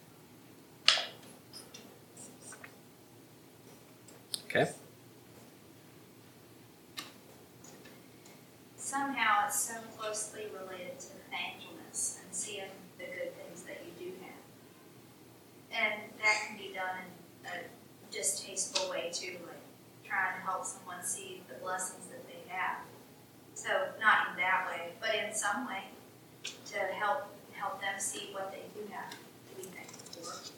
[4.45, 4.71] Okay?
[8.77, 12.65] Somehow it's so closely related to thankfulness and seeing
[12.99, 14.43] the good things that you do have.
[15.71, 16.99] And that can be done
[17.45, 19.63] in a distasteful way too, like
[20.05, 22.79] trying to help someone see the blessings that they have.
[23.55, 23.69] So
[24.01, 25.85] not in that way, but in some way
[26.43, 29.17] to help help them see what they do have to
[29.57, 30.51] be thankful for.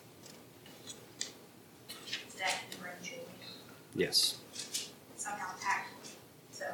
[2.38, 3.18] That can bring joy
[4.02, 4.38] Yes.
[5.14, 6.18] somehow tactfully.
[6.50, 6.66] So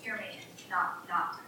[0.00, 1.40] hear me and not not.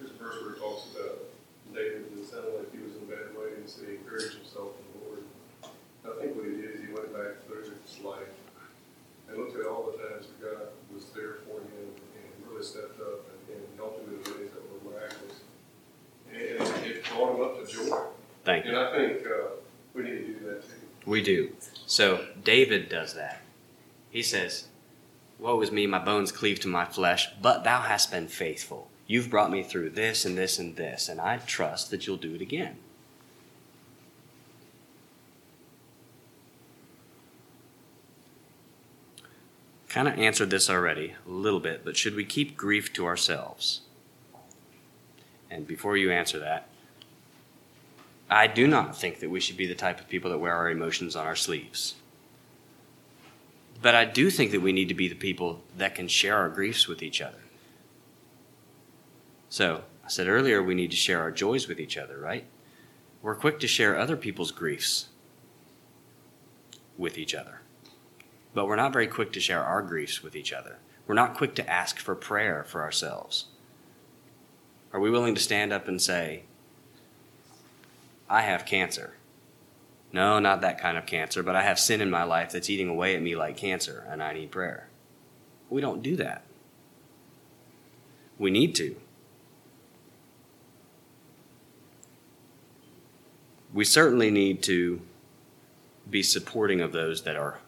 [0.00, 1.30] There's a verse where it talks about
[1.72, 4.74] David, it sounded like he was in a bad way, and said he encouraged himself
[4.82, 5.22] in the Lord.
[5.62, 8.34] I think what he did is he went back through his life
[9.30, 12.98] and looked at all the times that God was there for him and really stepped
[12.98, 15.38] up and, and helped him in ways that were miraculous.
[16.34, 17.94] And it brought him up to joy.
[18.42, 18.74] Thank you.
[18.74, 19.54] And I think, uh,
[19.94, 20.82] we need to do that too.
[21.06, 21.52] We do.
[21.86, 23.42] So David does that.
[24.08, 24.68] He says,
[25.38, 28.88] Woe is me, my bones cleave to my flesh, but thou hast been faithful.
[29.06, 32.34] You've brought me through this and this and this, and I trust that you'll do
[32.34, 32.78] it again.
[39.90, 43.82] Kind of answered this already a little bit, but should we keep grief to ourselves?
[45.50, 46.68] And before you answer that,
[48.30, 50.70] I do not think that we should be the type of people that wear our
[50.70, 51.96] emotions on our sleeves.
[53.80, 56.48] But I do think that we need to be the people that can share our
[56.48, 57.38] griefs with each other.
[59.48, 62.44] So, I said earlier we need to share our joys with each other, right?
[63.22, 65.08] We're quick to share other people's griefs
[66.96, 67.60] with each other.
[68.54, 70.78] But we're not very quick to share our griefs with each other.
[71.06, 73.46] We're not quick to ask for prayer for ourselves.
[74.92, 76.42] Are we willing to stand up and say,
[78.28, 79.14] I have cancer.
[80.12, 82.88] No, not that kind of cancer, but I have sin in my life that's eating
[82.88, 84.88] away at me like cancer, and I need prayer.
[85.68, 86.44] We don't do that.
[88.38, 88.96] We need to.
[93.72, 95.02] We certainly need to
[96.08, 97.58] be supporting of those that are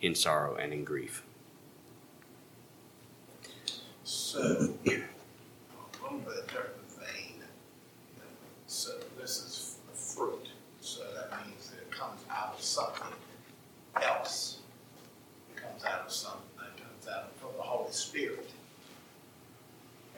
[0.00, 1.22] in sorrow and in grief.
[4.04, 4.90] So, a
[6.02, 7.42] little bit different vein.
[8.66, 10.48] So this is a fruit,
[10.80, 13.06] so that means that it comes out of something
[14.02, 14.58] else.
[15.54, 18.48] It comes out of something, it comes out from the Holy Spirit.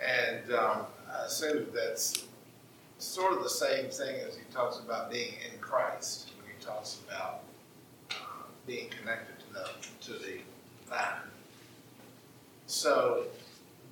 [0.00, 2.24] And um, I assume that's
[2.98, 7.00] sort of the same thing as he talks about being in Christ, when he talks
[7.08, 7.40] about
[8.10, 8.14] uh,
[8.66, 9.68] being connected to the,
[10.06, 10.38] to the
[10.88, 11.28] vine.
[12.66, 13.24] So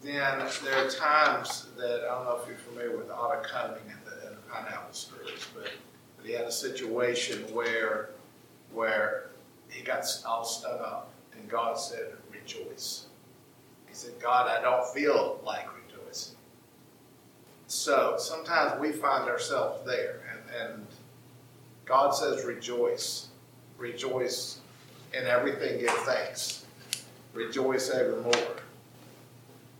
[0.03, 4.01] then there are times that, I don't know if you're familiar with Otto Koning and
[4.05, 5.71] the, and the pineapple stories, but,
[6.17, 8.11] but he had a situation where,
[8.73, 9.31] where
[9.69, 13.07] he got all stung up and God said, rejoice.
[13.89, 15.67] He said, God, I don't feel like.
[17.71, 20.87] So sometimes we find ourselves there and, and
[21.85, 23.29] God says, rejoice.
[23.79, 24.59] Rejoice
[25.15, 26.67] in everything, give thanks.
[27.33, 28.61] Rejoice evermore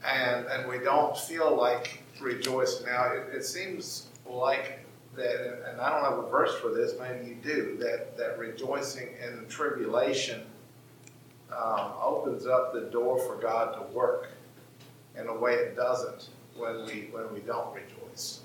[0.07, 2.87] and and we don't feel like rejoicing.
[2.87, 6.95] Now it, it seems like that, and I don't have a verse for this.
[6.99, 7.77] Maybe you do.
[7.79, 10.43] That that rejoicing in tribulation
[11.51, 14.29] um, opens up the door for God to work
[15.19, 16.29] in a way it doesn't
[16.61, 18.41] when we when we don't rejoice.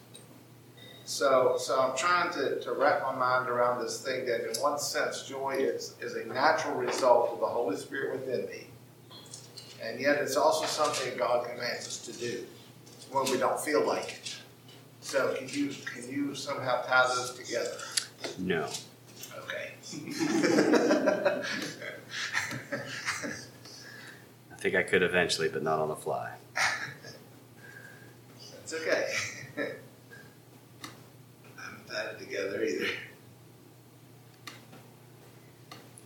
[1.04, 4.80] So so I'm trying to, to wrap my mind around this thing that in one
[4.80, 8.68] sense joy is is a natural result of the Holy Spirit within me
[9.84, 12.44] and yet it's also something God commands us to do
[13.12, 14.36] when we don't feel like it.
[15.02, 17.78] So can you can you somehow tie those together?
[18.40, 18.68] No.
[19.38, 19.74] Okay.
[24.52, 26.32] I think I could eventually, but not on the fly.
[28.68, 29.06] That's okay.
[31.56, 32.88] I haven't tied it together either.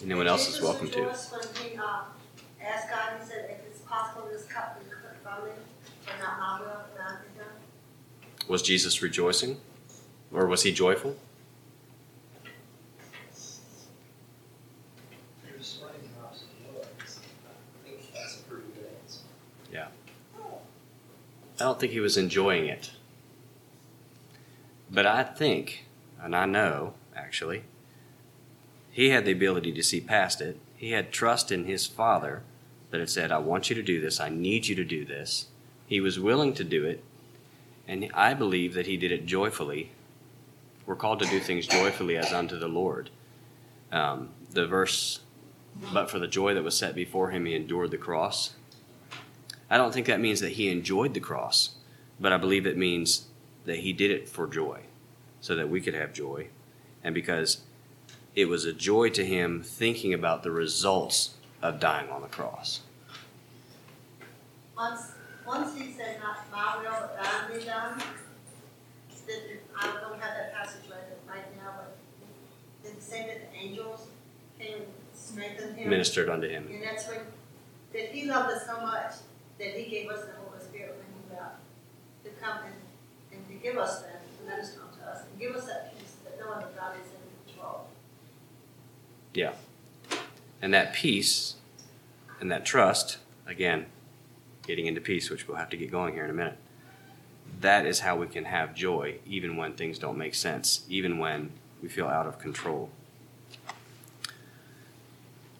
[0.04, 1.06] Anyone else is welcome to.
[1.06, 2.02] Jesus rejoiced he, uh,
[2.62, 4.90] asked God, he said, if it's possible, this cup be
[5.24, 5.52] from me,
[6.06, 8.50] but not my will, but thine be.
[8.50, 9.56] Was Jesus rejoicing?
[10.34, 11.16] Or was he joyful?
[15.58, 16.88] just raindrops of blood.
[17.00, 19.22] I think that's a pretty good answer.
[21.60, 22.92] I don't think he was enjoying it.
[24.90, 25.86] But I think,
[26.22, 27.64] and I know actually,
[28.92, 30.58] he had the ability to see past it.
[30.76, 32.44] He had trust in his father
[32.92, 35.48] that had said, I want you to do this, I need you to do this.
[35.86, 37.04] He was willing to do it,
[37.88, 39.92] and I believe that he did it joyfully.
[40.86, 43.10] We're called to do things joyfully as unto the Lord.
[43.92, 45.20] Um, the verse,
[45.94, 48.56] but for the joy that was set before him, he endured the cross.
[49.70, 51.76] I don't think that means that he enjoyed the cross,
[52.20, 53.28] but I believe it means
[53.66, 54.82] that he did it for joy,
[55.42, 56.48] so that we could have joy.
[57.04, 57.62] And because
[58.36, 62.82] it was a joy to him thinking about the results of dying on the cross.
[64.76, 65.12] Once,
[65.46, 68.02] once he said, not my will, but be done,
[69.80, 71.00] I don't have that passage right,
[71.30, 71.96] right now, but
[72.84, 74.08] did it say that the angels
[74.60, 75.90] came and strengthened him?
[75.90, 76.68] Ministered unto him.
[76.74, 77.20] And that's when,
[77.94, 79.14] that he loved us so much
[79.60, 81.58] that he gave us the Holy Spirit when he left
[82.24, 85.68] to come and, and to give us that, to minister to us, and give us
[85.68, 87.88] that peace that knowing that God is in control.
[89.34, 89.54] Yeah.
[90.62, 91.56] And that peace
[92.40, 93.86] and that trust, again,
[94.66, 96.58] getting into peace, which we'll have to get going here in a minute,
[97.60, 101.52] that is how we can have joy even when things don't make sense, even when
[101.82, 102.90] we feel out of control.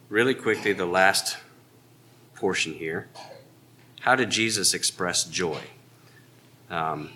[0.08, 1.38] Really quickly, the last
[2.36, 3.10] portion here.
[4.02, 5.62] How did Jesus express joy?
[6.70, 7.12] Um,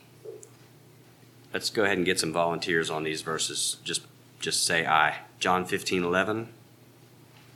[1.53, 3.77] let's go ahead and get some volunteers on these verses.
[3.83, 4.01] Just,
[4.39, 5.19] just say aye.
[5.39, 6.49] John 15, 11.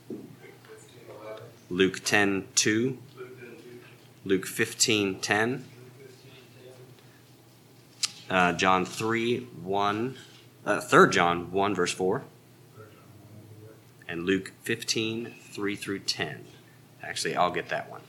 [0.08, 2.98] Fifteen eleven, Luke 10, 2.
[3.16, 3.68] Luke ten two,
[4.26, 5.58] Luke 15, 10.
[5.58, 5.64] Fifteen,
[8.30, 8.38] ten.
[8.38, 10.18] Uh, John 3, 1.
[10.66, 12.24] Uh, 3 John 1, verse 4.
[14.08, 16.46] And Luke 15, 3 through 10.
[17.04, 18.02] Actually, I'll get that one.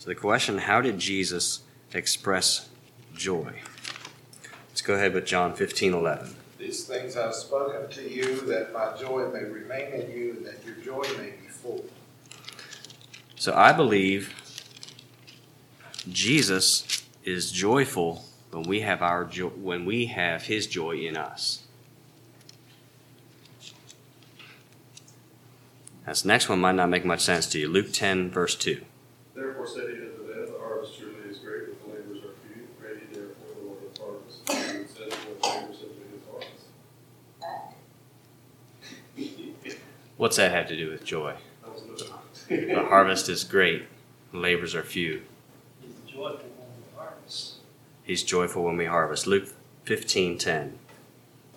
[0.00, 1.60] So the question how did Jesus
[1.92, 2.70] express
[3.14, 3.60] joy?
[4.70, 6.34] Let's go ahead with John 15, 11.
[6.58, 10.64] These things I've spoken to you, that my joy may remain in you, and that
[10.64, 11.84] your joy may be full.
[13.36, 14.34] So I believe
[16.08, 21.66] Jesus is joyful when we have our joy, when we have his joy in us.
[26.06, 27.68] This next one might not make much sense to you.
[27.68, 28.80] Luke 10, verse 2.
[29.40, 32.68] Therefore said he unto them, the harvest truly is great, but the laborers are few.
[32.78, 36.22] Ready therefore the Lord of the harvest, and send forth laborers into his
[39.50, 39.78] harvest.
[40.18, 41.36] What's that have to do with joy?
[41.62, 42.74] That was another.
[42.74, 43.84] The harvest is great,
[44.32, 45.22] the labors are few.
[45.80, 47.54] He's joyful when we harvest.
[48.02, 49.26] He's joyful when we harvest.
[49.26, 49.48] Luke
[49.84, 50.78] 15, 10.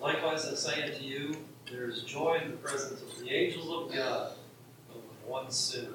[0.00, 1.36] Likewise, I say unto you,
[1.70, 4.32] there is joy in the presence of the angels of God
[4.90, 5.93] over one sinner.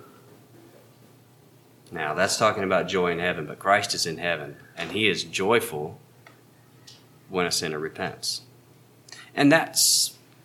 [1.92, 5.24] Now, that's talking about joy in heaven, but Christ is in heaven, and he is
[5.24, 6.00] joyful
[7.30, 8.42] when a sinner repents.
[9.36, 9.78] And that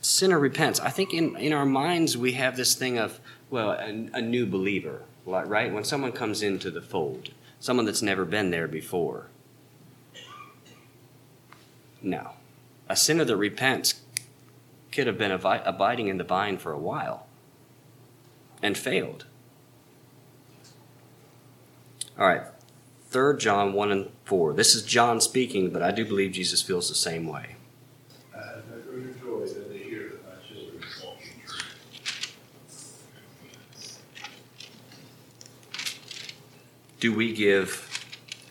[0.00, 0.80] sinner repents.
[0.80, 3.20] I think in, in our minds we have this thing of,
[3.50, 5.72] well, a, a new believer, right?
[5.72, 7.30] When someone comes into the fold,
[7.60, 9.26] someone that's never been there before.
[12.02, 12.32] No.
[12.88, 14.02] A sinner that repents
[14.92, 17.26] could have been abiding in the vine for a while
[18.62, 19.24] and failed.
[22.18, 22.42] All right.
[23.10, 24.52] 3 John 1 and 4.
[24.54, 27.56] This is John speaking, but I do believe Jesus feels the same way.
[37.04, 38.02] Do we give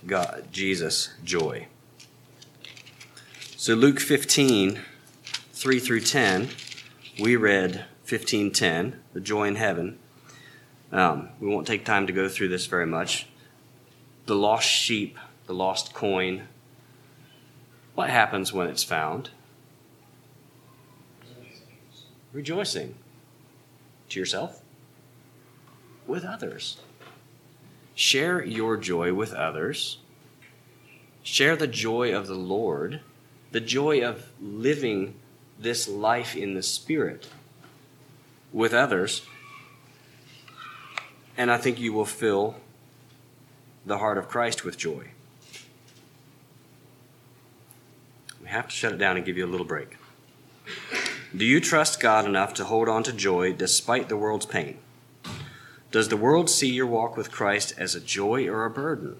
[0.05, 1.65] God, Jesus, joy?
[3.57, 4.79] So Luke 15,
[5.53, 6.49] 3 through 10,
[7.19, 9.97] we read 15:10, the joy in heaven.
[10.91, 13.25] Um, we won't take time to go through this very much.
[14.25, 15.17] The lost sheep,
[15.47, 16.47] the lost coin.
[17.95, 19.29] What happens when it's found?
[22.31, 22.95] Rejoicing.
[24.09, 24.61] To yourself?
[26.07, 26.77] With others.
[27.95, 29.97] Share your joy with others.
[31.21, 33.01] Share the joy of the Lord,
[33.51, 35.15] the joy of living
[35.59, 37.27] this life in the Spirit
[38.51, 39.21] with others.
[41.37, 42.55] And I think you will fill
[43.85, 45.07] the heart of Christ with joy.
[48.41, 49.97] We have to shut it down and give you a little break.
[51.35, 54.77] Do you trust God enough to hold on to joy despite the world's pain?
[55.91, 59.17] Does the world see your walk with Christ as a joy or a burden?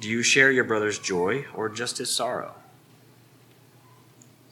[0.00, 2.54] Do you share your brother's joy or just his sorrow?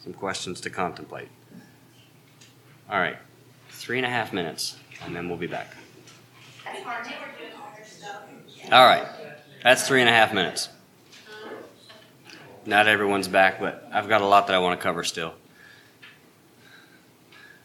[0.03, 1.29] Some questions to contemplate.
[2.91, 3.17] All right,
[3.71, 5.75] three and a half minutes, and then we'll be back.
[6.65, 7.53] That's hard, they were doing
[8.71, 9.07] all right,
[9.63, 10.69] that's three and a half minutes.
[12.65, 15.35] Not everyone's back, but I've got a lot that I want to cover still.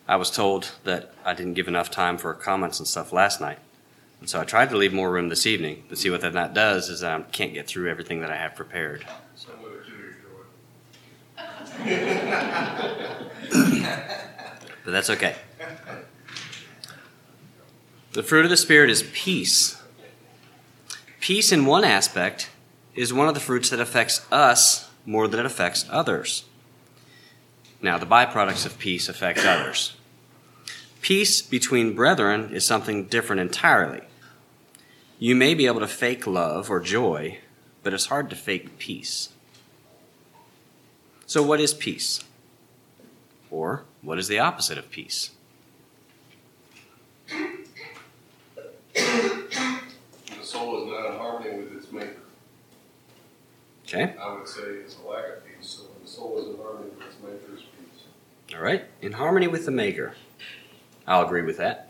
[0.08, 3.60] I was told that I didn't give enough time for comments and stuff last night.
[4.20, 6.54] And so I tried to leave more room this evening, but see what that not
[6.56, 9.06] does is that I can't get through everything that I have prepared.
[14.84, 15.36] But that's okay.
[18.14, 19.77] The fruit of the Spirit is peace.
[21.28, 22.50] Peace, in one aspect,
[22.96, 26.46] is one of the fruits that affects us more than it affects others.
[27.82, 29.98] Now, the byproducts of peace affect others.
[31.02, 34.04] Peace between brethren is something different entirely.
[35.20, 37.40] You may be able to fake love or joy,
[37.84, 39.28] but it's hard to fake peace.
[41.26, 42.24] So, what is peace?
[43.52, 45.32] Or, what is the opposite of peace?
[50.48, 52.22] The soul is not in harmony with its maker.
[53.88, 54.16] Okay?
[54.22, 55.70] I would say it's a lack of peace.
[55.70, 58.56] So when the soul is in harmony with its maker, it's peace.
[58.58, 58.84] All right?
[59.02, 60.14] In harmony with the Maker.
[61.08, 61.90] I'll agree with that.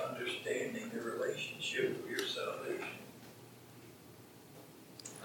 [0.00, 2.86] Understanding the relationship of your salvation.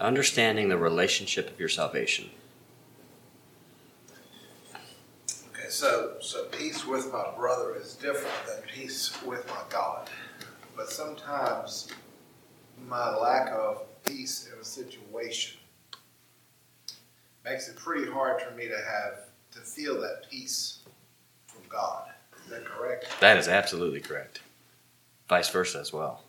[0.00, 2.28] Understanding the relationship of your salvation.
[5.54, 10.10] Okay, so, so peace with my brother is different than peace with my God.
[10.76, 11.88] But sometimes
[12.88, 15.58] my lack of peace in a situation
[17.44, 20.78] makes it pretty hard for me to have, to feel that peace
[21.46, 22.08] from God.
[22.44, 23.06] Is that correct?
[23.20, 24.40] That is absolutely correct.
[25.28, 26.22] Vice versa as well.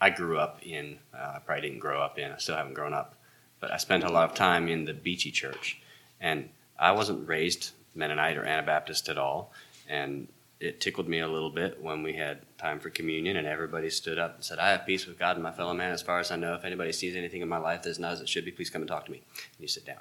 [0.00, 2.92] I grew up in, uh, I probably didn't grow up in, I still haven't grown
[2.92, 3.14] up,
[3.60, 5.80] but I spent a lot of time in the Beachy Church.
[6.20, 9.52] And I wasn't raised Mennonite or Anabaptist at all.
[9.88, 10.28] And
[10.60, 14.18] it tickled me a little bit when we had time for communion and everybody stood
[14.18, 16.30] up and said, I have peace with God and my fellow man as far as
[16.30, 16.54] I know.
[16.54, 18.70] If anybody sees anything in my life that is not as it should be, please
[18.70, 19.18] come and talk to me.
[19.36, 19.98] And you sit down.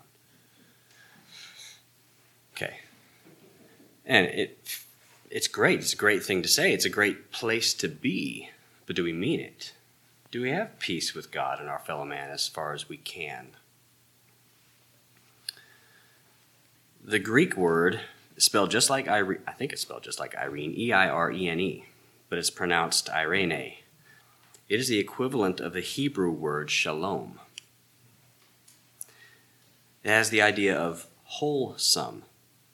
[2.55, 2.79] Okay.
[4.05, 4.59] And it
[5.29, 5.79] it's great.
[5.79, 6.73] It's a great thing to say.
[6.73, 8.49] It's a great place to be.
[8.85, 9.73] But do we mean it?
[10.29, 13.49] Do we have peace with God and our fellow man as far as we can?
[17.05, 17.99] The Greek word
[18.37, 21.29] is spelled just like Irene, I think it's spelled just like Irene, E I R
[21.29, 21.85] E N E,
[22.29, 23.73] but it's pronounced Irene.
[24.69, 27.41] It is the equivalent of the Hebrew word shalom.
[30.01, 32.23] It has the idea of wholesome,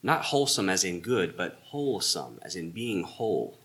[0.04, 3.58] not wholesome as in good, but wholesome as in being whole.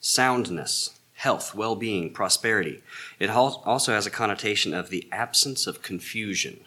[0.00, 2.82] Soundness, health, well being, prosperity.
[3.20, 6.64] It also has a connotation of the absence of confusion.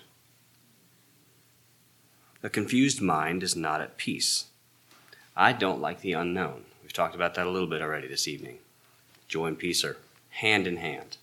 [2.46, 4.48] A confused mind is not at peace.
[5.34, 6.66] I don't like the unknown.
[6.82, 8.58] We've talked about that a little bit already this evening.
[9.30, 9.96] Joy and peace are
[10.30, 11.18] hand in hand.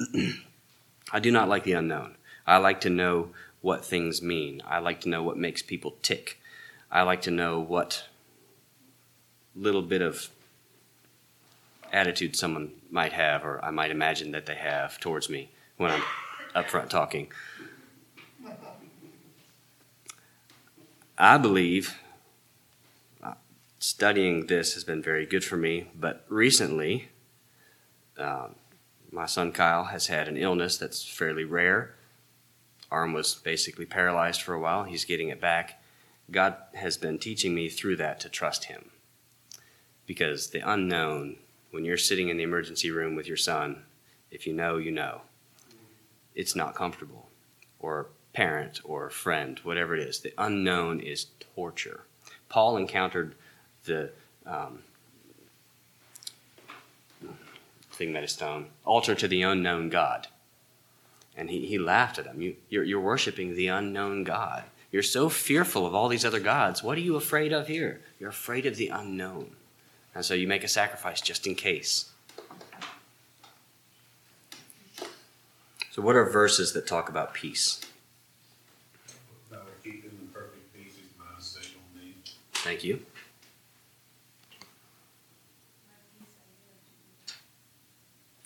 [1.12, 2.16] I do not like the unknown.
[2.44, 4.62] I like to know what things mean.
[4.66, 6.40] I like to know what makes people tick.
[6.90, 8.06] I like to know what
[9.54, 10.28] little bit of
[11.92, 16.02] attitude someone might have, or I might imagine that they have towards me when I'm
[16.56, 17.28] up front talking.
[21.16, 22.00] I believe
[23.22, 23.34] uh,
[23.78, 27.08] studying this has been very good for me, but recently,
[28.18, 28.56] um,
[29.12, 31.94] my son Kyle has had an illness that's fairly rare.
[32.90, 34.84] Arm was basically paralyzed for a while.
[34.84, 35.80] He's getting it back.
[36.30, 38.90] God has been teaching me through that to trust Him.
[40.06, 41.36] Because the unknown,
[41.70, 43.84] when you're sitting in the emergency room with your son,
[44.32, 45.22] if you know, you know.
[46.34, 47.28] It's not comfortable.
[47.78, 50.20] Or parent or friend, whatever it is.
[50.20, 52.02] The unknown is torture.
[52.48, 53.34] Paul encountered
[53.84, 54.10] the
[54.44, 54.80] um,
[57.92, 60.26] thing that is stone, altar to the unknown God.
[61.36, 62.40] And he, he laughed at him.
[62.40, 64.64] You, you're, you're worshiping the unknown God.
[64.92, 66.82] You're so fearful of all these other gods.
[66.82, 68.00] What are you afraid of here?
[68.20, 69.56] You're afraid of the unknown.
[70.14, 72.12] And so you make a sacrifice just in case.
[75.90, 77.80] So, what are verses that talk about peace?
[79.50, 82.14] Thou art keeping in perfect peace whose mind is stayed on thee.
[82.64, 82.98] Thank you.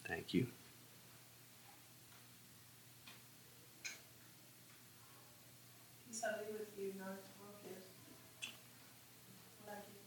[0.08, 0.48] Thank you.
[6.08, 7.86] Peace I be with you, not to world gives.
[9.64, 10.02] What I give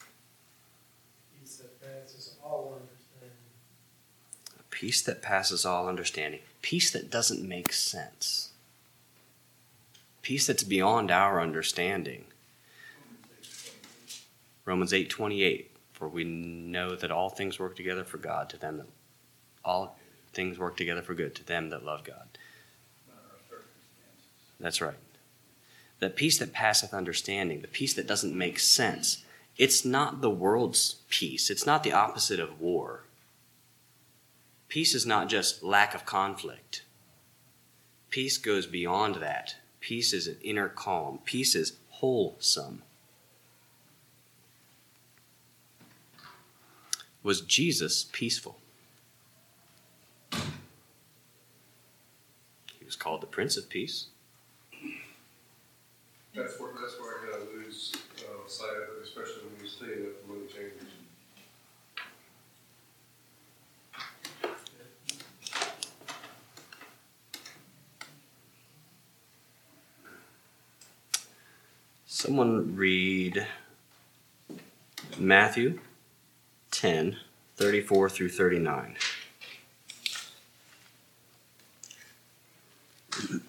[0.00, 1.38] you.
[1.38, 3.36] Peace that passes all understanding.
[4.70, 6.40] Peace that passes all understanding.
[6.62, 8.54] Peace that doesn't make sense.
[10.26, 12.24] Peace that's beyond our understanding.
[14.64, 18.88] Romans 8:28 For we know that all things work together for God to them that
[19.64, 19.96] all
[20.32, 22.38] things work together for good to them that love God.
[24.58, 24.98] That's right.
[26.00, 29.22] That peace that passeth understanding, the peace that doesn't make sense.
[29.56, 31.50] It's not the world's peace.
[31.50, 33.04] It's not the opposite of war.
[34.66, 36.82] Peace is not just lack of conflict.
[38.10, 39.54] Peace goes beyond that.
[39.86, 41.20] Peace is an inner calm.
[41.24, 42.82] Peace is wholesome.
[47.22, 48.58] Was Jesus peaceful?
[50.32, 50.44] He
[52.84, 54.06] was called the Prince of Peace.
[56.34, 59.68] That's where, that's where I kind of lose, uh, sight of it, especially when you
[59.68, 60.25] see that
[72.18, 73.46] Someone read
[75.18, 75.80] Matthew
[76.70, 77.18] 10,
[77.58, 78.96] 34 through 39.
[83.12, 83.40] Matthew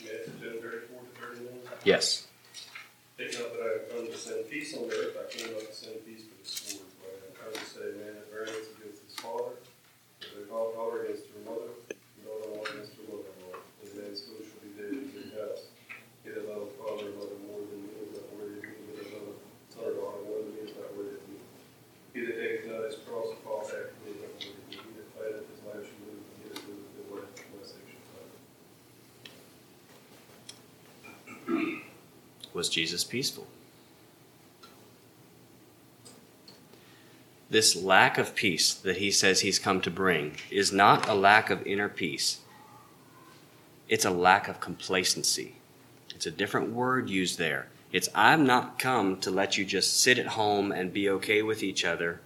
[0.00, 1.60] ten thirty-four to thirty-one.
[1.84, 2.26] Yes.
[3.16, 5.72] Take not that I have come to send peace on earth, I came not to
[5.72, 6.82] send peace but a sword.
[6.98, 9.54] For I have come to say, man at variance against his father,
[10.48, 12.24] daughter against her mother, and
[12.64, 13.58] against her mother-in-law.
[13.80, 13.90] And
[14.44, 15.72] shall be dead in his house.
[16.80, 17.80] Father or mother more than
[18.36, 19.00] worthy of
[19.72, 20.52] son daughter more than
[20.96, 21.44] worthy of.
[22.12, 22.36] He that
[22.68, 23.40] not his cross and
[23.72, 24.32] after me worthy of.
[24.70, 26.84] He that fighteth his life shall and he that shall.
[32.54, 33.46] Was Jesus peaceful?
[37.54, 41.50] This lack of peace that he says he's come to bring is not a lack
[41.50, 42.40] of inner peace.
[43.88, 45.54] It's a lack of complacency.
[46.12, 47.68] It's a different word used there.
[47.92, 51.62] It's, I'm not come to let you just sit at home and be okay with
[51.62, 52.20] each other.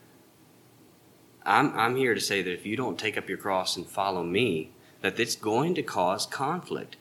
[1.45, 4.25] I'm, I'm here to say that if you don't take up your cross and follow
[4.25, 4.71] me,
[5.03, 6.97] that it's going to cause conflict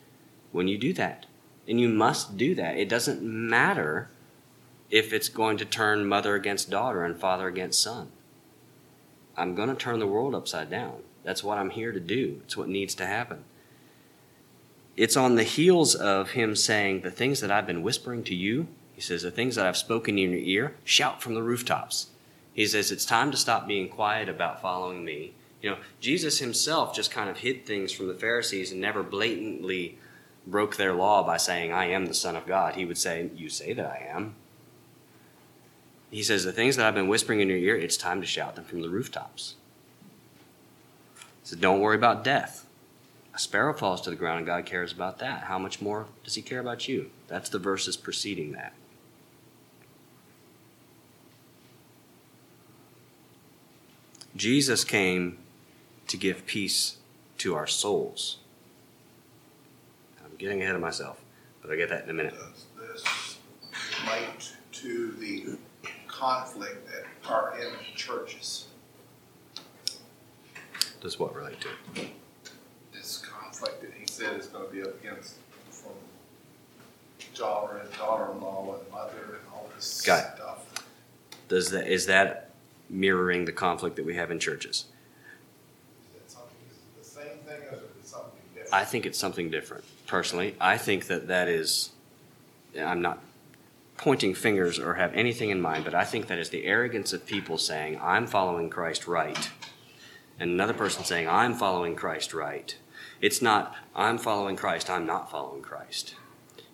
[0.52, 1.24] when you do that.
[1.66, 2.76] And you must do that.
[2.76, 4.10] It doesn't matter
[4.90, 8.12] if it's going to turn mother against daughter and father against son.
[9.38, 11.02] I'm going to turn the world upside down.
[11.24, 12.40] That's what I'm here to do.
[12.44, 13.44] It's what needs to happen.
[14.96, 18.66] It's on the heels of him saying, The things that I've been whispering to you,
[18.92, 22.08] he says, The things that I've spoken in your ear, shout from the rooftops.
[22.52, 25.34] He says, It's time to stop being quiet about following me.
[25.62, 29.98] You know, Jesus himself just kind of hid things from the Pharisees and never blatantly
[30.46, 32.74] broke their law by saying, I am the Son of God.
[32.74, 34.34] He would say, You say that I am.
[36.10, 38.54] He says, The things that I've been whispering in your ear, it's time to shout
[38.56, 39.54] them from the rooftops.
[41.16, 42.66] He said, Don't worry about death.
[43.34, 45.44] A sparrow falls to the ground and God cares about that.
[45.44, 47.10] How much more does He care about you?
[47.28, 48.72] That's the verses preceding that.
[54.34, 55.38] Jesus came
[56.06, 56.98] to give peace
[57.38, 58.38] to our souls.
[60.24, 61.20] I'm getting ahead of myself,
[61.60, 62.34] but I'll get that in a minute.
[62.34, 63.38] Does this
[64.04, 65.58] relate to the
[66.18, 68.66] conflict that are in churches?
[71.00, 71.68] Does what relate to
[72.02, 72.08] it?
[72.92, 75.34] This conflict that he said is gonna be up against
[75.70, 75.92] from
[77.34, 80.36] daughter and daughter-in-law and mother and all this Got it.
[80.36, 80.84] stuff.
[81.46, 82.50] Does that is that
[82.90, 84.86] mirroring the conflict that we have in churches?
[86.16, 88.74] Is it something, is it the same thing or is it something different?
[88.74, 89.84] I think it's something different.
[90.08, 91.90] Personally, I think that that is.
[92.78, 93.20] I'm not
[93.98, 97.26] pointing fingers or have anything in mind, but I think that is the arrogance of
[97.26, 99.50] people saying, "I'm following Christ right,"
[100.40, 102.74] and another person saying, "I'm following Christ right."
[103.20, 104.88] It's not, "I'm following Christ.
[104.88, 106.14] I'm not following Christ."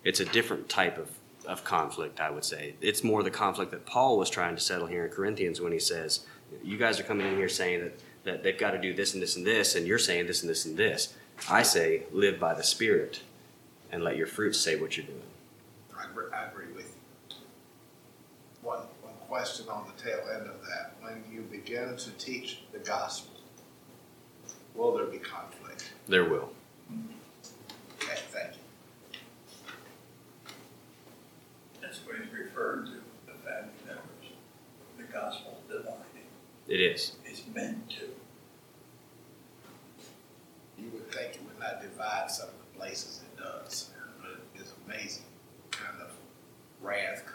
[0.05, 1.09] It's a different type of
[1.47, 2.75] of conflict, I would say.
[2.81, 5.79] It's more the conflict that Paul was trying to settle here in Corinthians when he
[5.79, 6.25] says,
[6.63, 9.21] You guys are coming in here saying that, that they've got to do this and
[9.21, 11.13] this and this, and you're saying this and this and this.
[11.49, 13.21] I say, live by the Spirit
[13.91, 15.21] and let your fruits say what you're doing.
[15.97, 17.35] I agree, I agree with you.
[18.61, 22.79] One, one question on the tail end of that, when you begin to teach the
[22.79, 23.33] gospel,
[24.73, 25.91] will there be conflict?
[26.07, 26.53] There will.
[26.89, 27.11] Mm-hmm.
[28.01, 28.61] Okay, thank you.
[31.81, 32.91] That's what he's referring to,
[33.27, 34.05] the family members.
[34.97, 36.29] The gospel dividing
[36.69, 37.17] It is.
[37.25, 38.05] It's meant to.
[40.81, 43.89] You would think it would not divide some of the places it does,
[44.21, 45.25] but it's amazing
[45.71, 46.11] kind of
[46.81, 47.34] wrath comes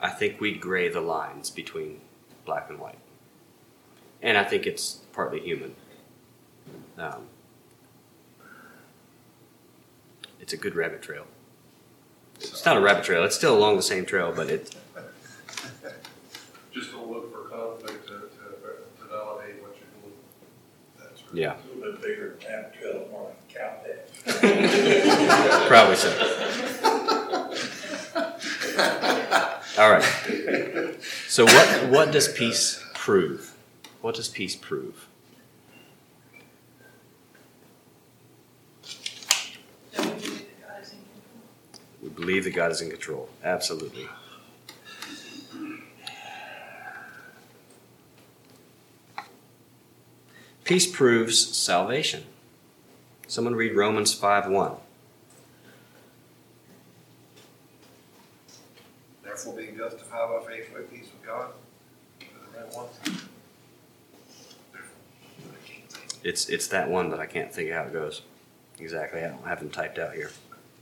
[0.00, 2.00] I think we gray the lines between
[2.44, 2.98] black and white.
[4.22, 5.74] And I think it's partly human.
[6.98, 7.26] Um,
[10.40, 11.26] it's a good rabbit trail.
[12.38, 14.74] It's not a rabbit trail, it's still along the same trail, but it,
[16.72, 18.20] Just don't look for conflict to, to,
[19.00, 20.14] to validate what you believe.
[20.98, 21.34] That's right.
[21.34, 25.66] yeah, A little bit bigger than that trail, more like a cow patch.
[25.68, 26.45] probably so.
[29.86, 30.96] All right.
[31.28, 33.54] So what what does peace prove?
[34.00, 35.06] What does peace prove?
[42.02, 43.28] We believe that God is in control?
[43.44, 44.08] Absolutely.
[50.64, 52.24] Peace proves salvation.
[53.28, 54.72] Someone read Romans 5 1.
[59.46, 61.50] Therefore, being justified by faith, we peace with God.
[62.20, 62.86] Isn't that one?
[66.24, 68.22] It's, it's that one, but I can't think of how it goes.
[68.80, 69.20] Exactly.
[69.20, 70.30] I don't have them typed out here.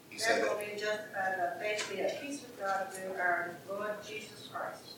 [0.08, 3.56] He said Therefore, that, being justified by faith, we have peace with God through our
[3.68, 4.94] Lord Jesus Christ.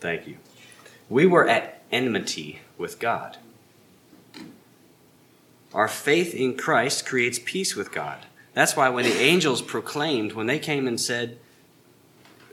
[0.00, 0.38] Thank you.
[1.10, 3.36] We were at enmity with God.
[5.74, 8.20] Our faith in Christ creates peace with God.
[8.54, 11.38] That's why when the angels proclaimed, when they came and said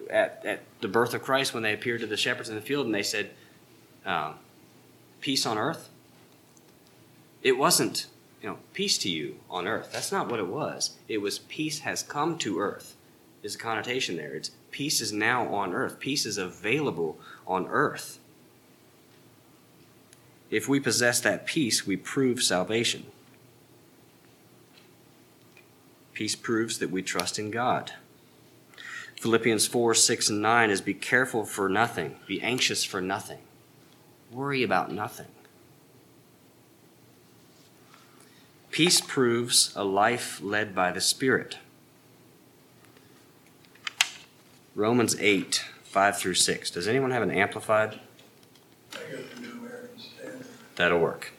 [0.10, 2.86] at, at the birth of Christ, when they appeared to the shepherds in the field
[2.86, 3.32] and they said,
[4.06, 4.36] um,
[5.22, 5.90] Peace on earth,
[7.42, 8.08] it wasn't,
[8.42, 9.92] you know, peace to you on earth.
[9.92, 10.98] That's not what it was.
[11.08, 12.96] It was peace has come to earth,
[13.44, 14.34] is a connotation there.
[14.34, 18.20] It's peace is now on earth, peace is available on earth.
[20.50, 23.06] If we possess that peace, we prove salvation.
[26.14, 27.94] Peace proves that we trust in God.
[29.20, 33.40] Philippians 4 6 and 9 is be careful for nothing, be anxious for nothing,
[34.32, 35.28] worry about nothing.
[38.72, 41.58] Peace proves a life led by the Spirit.
[44.74, 46.72] Romans 8 5 through 6.
[46.72, 48.00] Does anyone have an amplified?
[48.94, 50.48] I got the New American Standard.
[50.78, 51.34] That'll work.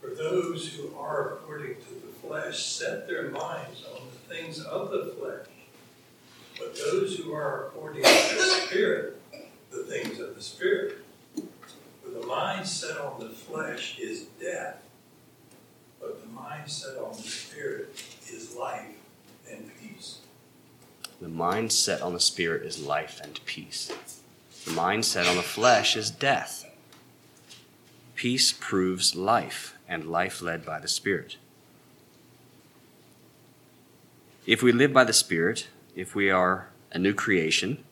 [0.00, 4.90] For those who are according to the flesh set their minds on the things of
[4.90, 5.46] the flesh.
[6.60, 9.20] But those who are according to the Spirit,
[9.70, 10.98] the things of the Spirit.
[11.34, 14.82] For the mind set on the flesh is death,
[16.00, 18.94] but the mind set on the Spirit is life
[19.50, 20.18] and peace.
[21.20, 23.90] The mind set on the Spirit is life and peace.
[24.66, 26.66] The mind set on the flesh is death.
[28.14, 31.36] Peace proves life, and life led by the Spirit.
[34.46, 37.82] If we live by the Spirit, if we are a new creation,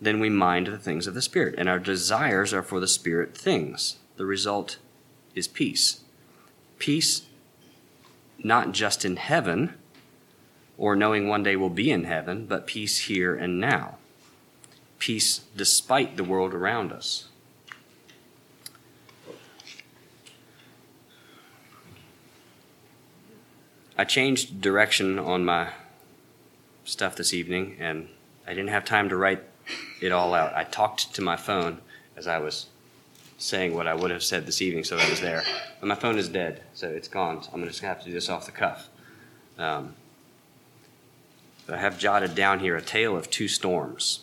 [0.00, 3.36] then we mind the things of the Spirit, and our desires are for the Spirit
[3.36, 3.96] things.
[4.16, 4.78] The result
[5.34, 6.00] is peace.
[6.78, 7.22] Peace
[8.42, 9.74] not just in heaven,
[10.76, 13.98] or knowing one day we'll be in heaven, but peace here and now.
[14.98, 17.28] Peace despite the world around us.
[23.96, 25.70] I changed direction on my
[26.88, 28.08] stuff this evening, and
[28.46, 29.42] I didn't have time to write
[30.00, 30.54] it all out.
[30.54, 31.78] I talked to my phone
[32.16, 32.66] as I was
[33.36, 35.44] saying what I would have said this evening, so that was there.
[35.80, 37.42] But my phone is dead, so it's gone.
[37.42, 38.88] So I'm just gonna have to do this off the cuff.
[39.58, 39.94] Um,
[41.70, 44.20] I have jotted down here a tale of two storms.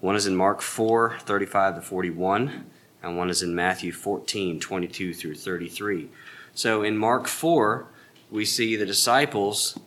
[0.00, 2.66] One is in Mark 4, 35 to 41,
[3.02, 6.08] and one is in Matthew 14, 22 through 33.
[6.54, 7.86] So in Mark 4,
[8.30, 9.78] we see the disciples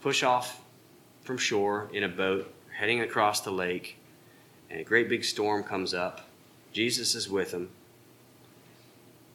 [0.00, 0.60] push off
[1.22, 3.98] from shore in a boat, heading across the lake,
[4.70, 6.28] and a great big storm comes up.
[6.72, 7.70] Jesus is with them.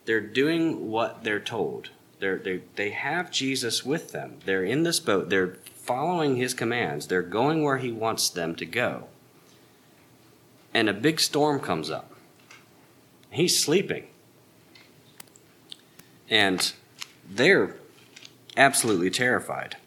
[0.05, 1.89] They're doing what they're told.
[2.19, 4.39] They're, they they have Jesus with them.
[4.45, 5.29] They're in this boat.
[5.29, 7.07] They're following his commands.
[7.07, 9.07] They're going where he wants them to go.
[10.73, 12.11] And a big storm comes up.
[13.29, 14.07] He's sleeping.
[16.29, 16.73] And
[17.29, 17.75] they're
[18.57, 19.77] absolutely terrified.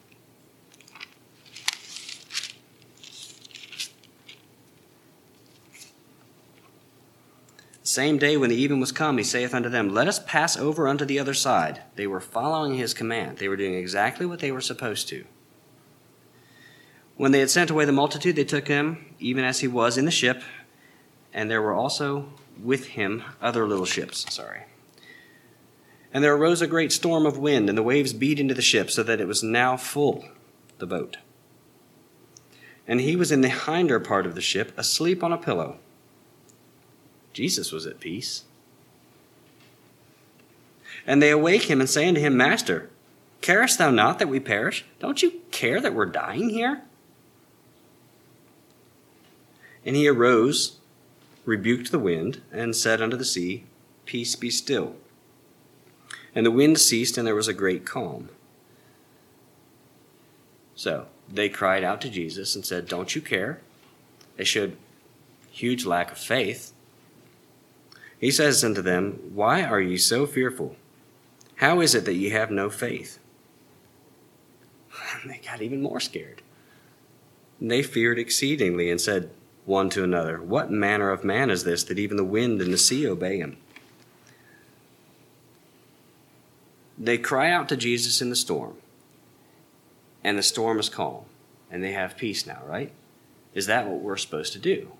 [7.88, 10.86] Same day when the even was come, he saith unto them, Let us pass over
[10.86, 11.80] unto the other side.
[11.94, 13.38] They were following his command.
[13.38, 15.24] They were doing exactly what they were supposed to.
[17.16, 20.04] When they had sent away the multitude, they took him, even as he was, in
[20.04, 20.42] the ship,
[21.32, 22.28] and there were also
[22.62, 24.26] with him other little ships.
[24.34, 24.64] Sorry.
[26.12, 28.90] And there arose a great storm of wind, and the waves beat into the ship,
[28.90, 30.26] so that it was now full,
[30.76, 31.16] the boat.
[32.86, 35.78] and he was in the hinder part of the ship, asleep on a pillow.
[37.38, 38.42] Jesus was at peace.
[41.06, 42.90] And they awake him and say unto him, Master,
[43.42, 44.84] carest thou not that we perish?
[44.98, 46.82] Don't you care that we're dying here?
[49.86, 50.78] And he arose,
[51.44, 53.62] rebuked the wind, and said unto the sea,
[54.04, 54.96] Peace be still.
[56.34, 58.30] And the wind ceased, and there was a great calm.
[60.74, 63.60] So they cried out to Jesus and said, Don't you care?
[64.36, 64.76] They showed
[65.52, 66.72] huge lack of faith.
[68.18, 70.76] He says unto them, Why are ye so fearful?
[71.56, 73.18] How is it that ye have no faith?
[75.22, 76.42] And they got even more scared.
[77.60, 79.30] And they feared exceedingly and said
[79.64, 82.78] one to another, What manner of man is this that even the wind and the
[82.78, 83.58] sea obey him?
[86.96, 88.76] They cry out to Jesus in the storm,
[90.24, 91.24] and the storm is calm,
[91.70, 92.90] and they have peace now, right?
[93.54, 94.92] Is that what we're supposed to do?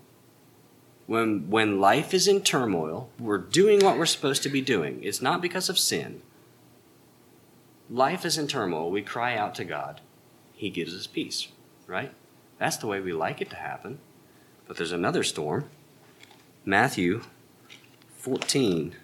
[1.09, 5.03] When, when life is in turmoil, we're doing what we're supposed to be doing.
[5.03, 6.21] It's not because of sin.
[7.89, 8.91] Life is in turmoil.
[8.91, 10.03] We cry out to God.
[10.53, 11.49] He gives us peace,
[11.87, 12.13] right?
[12.59, 14.01] That's the way we like it to happen.
[14.67, 15.71] But there's another storm.
[16.67, 17.23] Matthew
[18.19, 18.95] 14.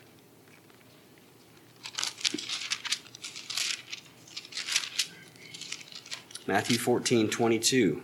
[6.47, 8.03] Matthew 14, 22.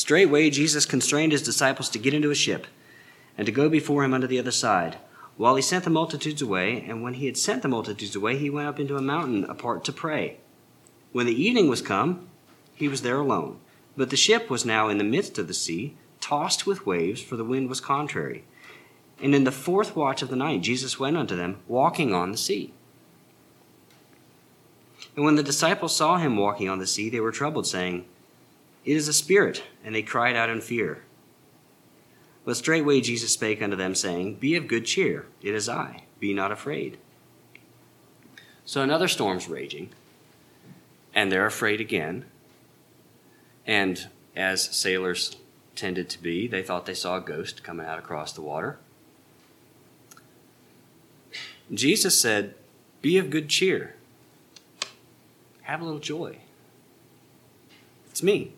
[0.00, 2.66] Straightway Jesus constrained his disciples to get into a ship
[3.36, 4.96] and to go before him unto the other side,
[5.36, 6.82] while he sent the multitudes away.
[6.88, 9.84] And when he had sent the multitudes away, he went up into a mountain apart
[9.84, 10.38] to pray.
[11.12, 12.28] When the evening was come,
[12.74, 13.58] he was there alone.
[13.94, 17.36] But the ship was now in the midst of the sea, tossed with waves, for
[17.36, 18.44] the wind was contrary.
[19.22, 22.38] And in the fourth watch of the night, Jesus went unto them, walking on the
[22.38, 22.72] sea.
[25.14, 28.06] And when the disciples saw him walking on the sea, they were troubled, saying,
[28.90, 29.62] It is a spirit.
[29.84, 31.04] And they cried out in fear.
[32.44, 36.34] But straightway Jesus spake unto them, saying, Be of good cheer, it is I, be
[36.34, 36.98] not afraid.
[38.64, 39.90] So another storm's raging,
[41.14, 42.24] and they're afraid again.
[43.64, 45.36] And as sailors
[45.76, 48.80] tended to be, they thought they saw a ghost coming out across the water.
[51.72, 52.56] Jesus said,
[53.02, 53.94] Be of good cheer.
[55.62, 56.38] Have a little joy.
[58.10, 58.54] It's me.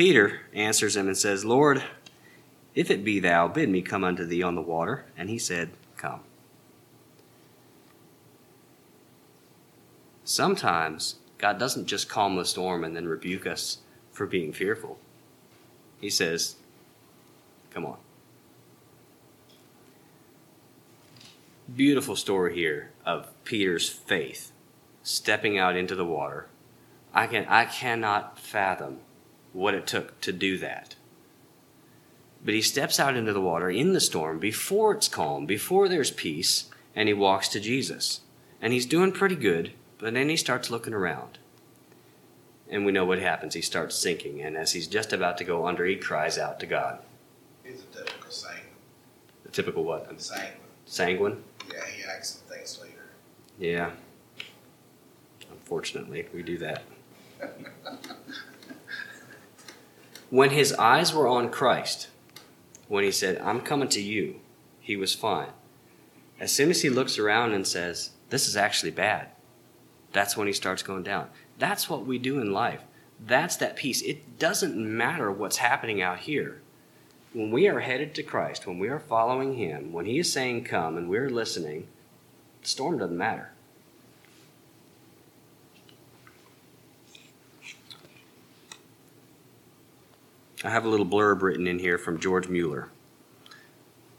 [0.00, 1.84] Peter answers him and says, Lord,
[2.74, 5.04] if it be thou, bid me come unto thee on the water.
[5.14, 6.20] And he said, Come.
[10.24, 13.80] Sometimes God doesn't just calm the storm and then rebuke us
[14.10, 14.98] for being fearful.
[16.00, 16.56] He says,
[17.70, 17.98] Come on.
[21.76, 24.50] Beautiful story here of Peter's faith
[25.02, 26.46] stepping out into the water.
[27.12, 29.00] I can I cannot fathom
[29.52, 30.94] what it took to do that.
[32.44, 36.10] But he steps out into the water in the storm before it's calm, before there's
[36.10, 38.20] peace, and he walks to Jesus.
[38.62, 41.38] And he's doing pretty good, but then he starts looking around.
[42.68, 43.54] And we know what happens.
[43.54, 46.66] He starts sinking, and as he's just about to go under, he cries out to
[46.66, 47.00] God.
[47.64, 48.64] He's a typical sanguine.
[49.44, 50.20] The typical what?
[50.20, 50.52] Sanguine.
[50.86, 51.42] Sanguine?
[51.72, 52.94] Yeah, he acts on things later.
[53.58, 53.90] Yeah.
[55.50, 56.82] Unfortunately, we do that.
[60.30, 62.08] when his eyes were on Christ,
[62.88, 64.36] when he said, I'm coming to you,
[64.80, 65.50] he was fine.
[66.38, 69.28] As soon as he looks around and says, This is actually bad,
[70.12, 71.28] that's when he starts going down.
[71.58, 72.80] That's what we do in life.
[73.24, 74.00] That's that peace.
[74.02, 76.62] It doesn't matter what's happening out here.
[77.34, 80.64] When we are headed to Christ, when we are following him, when he is saying
[80.64, 81.86] come and we're listening,
[82.62, 83.52] the storm doesn't matter.
[90.62, 92.90] I have a little blurb written in here from George Mueller.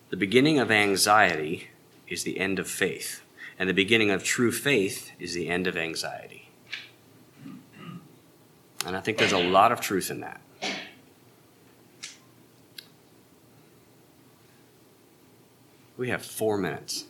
[0.10, 1.70] The beginning of anxiety
[2.08, 3.22] is the end of faith,
[3.60, 6.50] and the beginning of true faith is the end of anxiety.
[8.86, 10.42] And I think there's a lot of truth in that.
[15.96, 17.06] We have four minutes.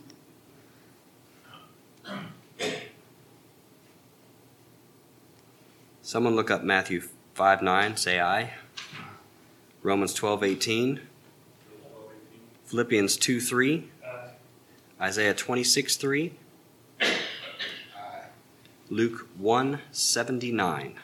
[6.01, 7.01] Someone look up Matthew
[7.36, 8.51] 5 9, say aye.
[9.84, 11.01] Romans 12 18.
[12.65, 13.89] Philippians 2 3.
[15.01, 16.34] Isaiah 26 3.
[18.89, 20.95] Luke 1 79.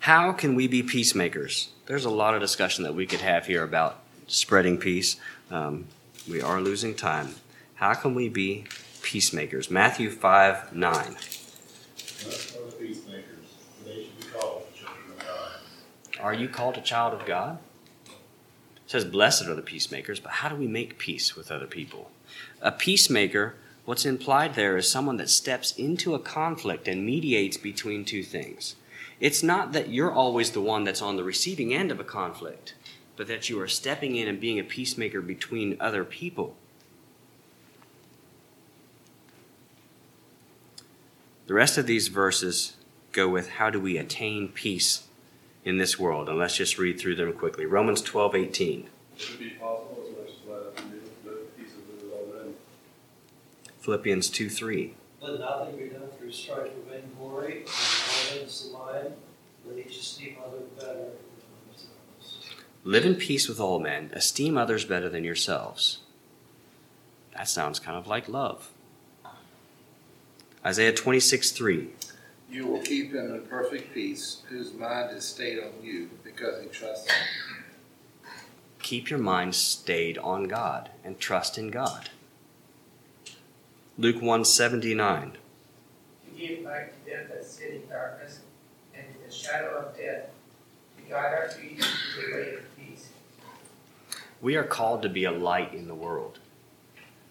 [0.00, 1.70] How can we be peacemakers?
[1.86, 5.16] There's a lot of discussion that we could have here about spreading peace.
[5.50, 5.86] Um,
[6.28, 7.34] we are losing time.
[7.74, 8.66] How can we be
[9.02, 9.70] peacemakers?
[9.70, 11.04] Matthew 5 9.
[11.04, 13.46] Blessed are the peacemakers,
[13.78, 15.50] for they should be called the children of God.
[16.20, 17.58] Are you called a child of God?
[18.06, 22.10] It says, Blessed are the peacemakers, but how do we make peace with other people?
[22.62, 28.04] A peacemaker, what's implied there is someone that steps into a conflict and mediates between
[28.04, 28.76] two things.
[29.20, 32.74] It's not that you're always the one that's on the receiving end of a conflict,
[33.16, 36.54] but that you are stepping in and being a peacemaker between other people.
[41.46, 42.76] The rest of these verses
[43.12, 45.06] go with how do we attain peace
[45.66, 46.30] in this world?
[46.30, 47.66] And let's just read through them quickly.
[47.66, 48.88] Romans 12 18.
[49.16, 52.40] Should it be possible as much as that can do, the pieces of it all
[52.40, 52.54] in.
[53.80, 54.94] Philippians 2 3.
[55.20, 59.14] Let nothing be done through strife or vainglory, but in abundance of mind,
[59.66, 61.10] let each esteem other better than.
[62.84, 65.98] Live in peace with all men, esteem others better than yourselves.
[67.36, 68.70] That sounds kind of like love.
[70.64, 71.88] Isaiah 26 3.
[72.50, 76.68] You will keep him in perfect peace, whose mind is stayed on you, because he
[76.68, 78.30] trusts in you.
[78.80, 82.10] Keep your mind stayed on God and trust in God.
[83.98, 85.32] Luke 179.
[85.32, 88.40] To give light to them that sit in darkness
[88.94, 90.30] and in the shadow of death,
[90.98, 91.86] to guide our feet into
[92.20, 93.08] the way of peace.
[94.40, 96.38] We are called to be a light in the world.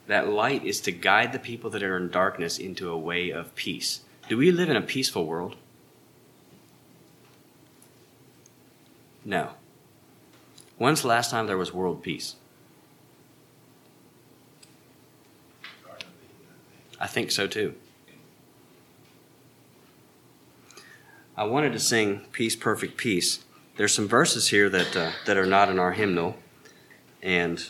[0.07, 3.55] That light is to guide the people that are in darkness into a way of
[3.55, 4.01] peace.
[4.27, 5.55] Do we live in a peaceful world?
[9.23, 9.51] No.
[10.77, 12.35] When's the last time there was world peace?
[16.99, 17.75] I think so too.
[21.37, 23.43] I wanted to sing Peace, Perfect Peace.
[23.75, 26.37] There's some verses here that, uh, that are not in our hymnal,
[27.21, 27.69] and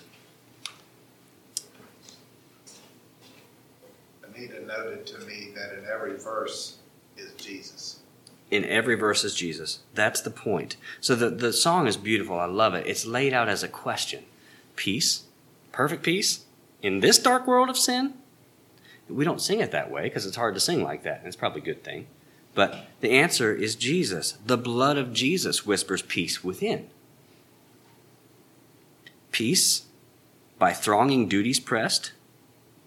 [4.67, 6.77] Noted to me that in every verse
[7.17, 7.99] is Jesus.
[8.51, 9.79] in every verse is Jesus.
[9.93, 10.77] That's the point.
[11.01, 12.39] So the, the song is beautiful.
[12.39, 12.87] I love it.
[12.87, 14.23] It's laid out as a question
[14.75, 15.23] Peace?
[15.71, 16.45] Perfect peace?
[16.81, 18.13] In this dark world of sin?
[19.09, 21.35] We don't sing it that way because it's hard to sing like that, and it's
[21.35, 22.07] probably a good thing.
[22.53, 24.37] But the answer is Jesus.
[24.45, 26.89] The blood of Jesus whispers peace within.
[29.31, 29.85] Peace,
[30.57, 32.13] by thronging duties pressed,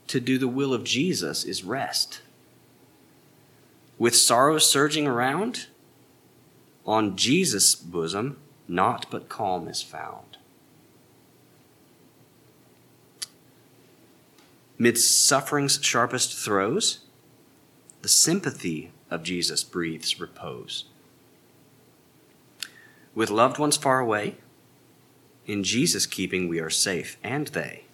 [0.08, 2.20] to do the will of Jesus is rest.
[3.98, 5.66] With sorrows surging around,
[6.86, 10.38] on Jesus' bosom, naught but calm is found.
[14.78, 17.00] Midst suffering's sharpest throes,
[18.02, 20.84] the sympathy of Jesus breathes repose.
[23.14, 24.36] With loved ones far away,
[25.44, 27.87] in Jesus' keeping we are safe, and they.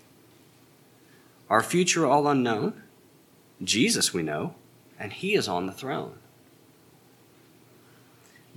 [1.51, 2.83] Our future all unknown,
[3.63, 4.55] Jesus we know,
[4.99, 6.15] and he is on the throne.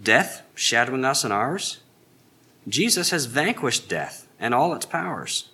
[0.01, 1.79] Death shadowing us and ours,
[2.67, 5.49] Jesus has vanquished death and all its powers.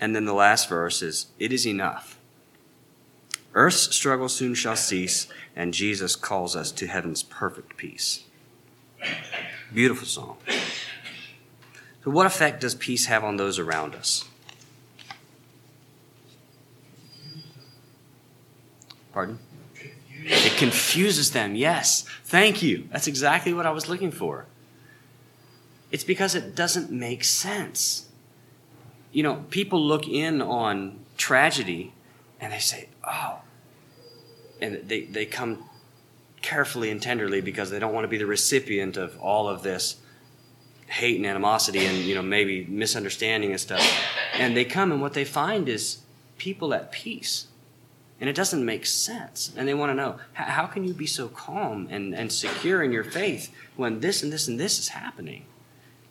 [0.00, 2.18] And then the last verse is It is enough.
[3.54, 8.24] Earth's struggle soon shall cease, and Jesus calls us to heaven's perfect peace.
[9.72, 10.36] Beautiful song.
[12.04, 14.24] So, what effect does peace have on those around us?
[19.14, 19.38] Pardon?
[20.24, 22.04] It confuses them, yes.
[22.24, 22.88] Thank you.
[22.90, 24.46] That's exactly what I was looking for.
[25.92, 28.08] It's because it doesn't make sense.
[29.12, 31.92] You know, people look in on tragedy
[32.40, 33.42] and they say, oh,
[34.60, 35.62] and they, they come
[36.42, 39.96] carefully and tenderly because they don't want to be the recipient of all of this
[40.88, 43.80] hate and animosity and, you know, maybe misunderstanding and stuff.
[44.36, 45.98] And they come and what they find is
[46.36, 47.46] people at peace
[48.20, 49.52] and it doesn't make sense.
[49.56, 52.92] And they want to know how can you be so calm and, and secure in
[52.92, 55.44] your faith when this and this and this is happening?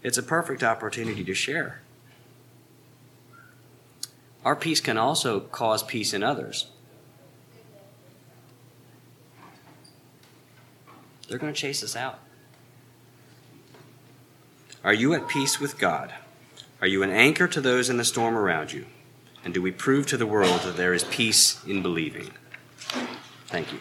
[0.01, 1.81] It's a perfect opportunity to share.
[4.43, 6.67] Our peace can also cause peace in others.
[11.29, 12.19] They're going to chase us out.
[14.83, 16.13] Are you at peace with God?
[16.81, 18.85] Are you an anchor to those in the storm around you?
[19.43, 22.31] And do we prove to the world that there is peace in believing?
[23.47, 23.79] Thank you.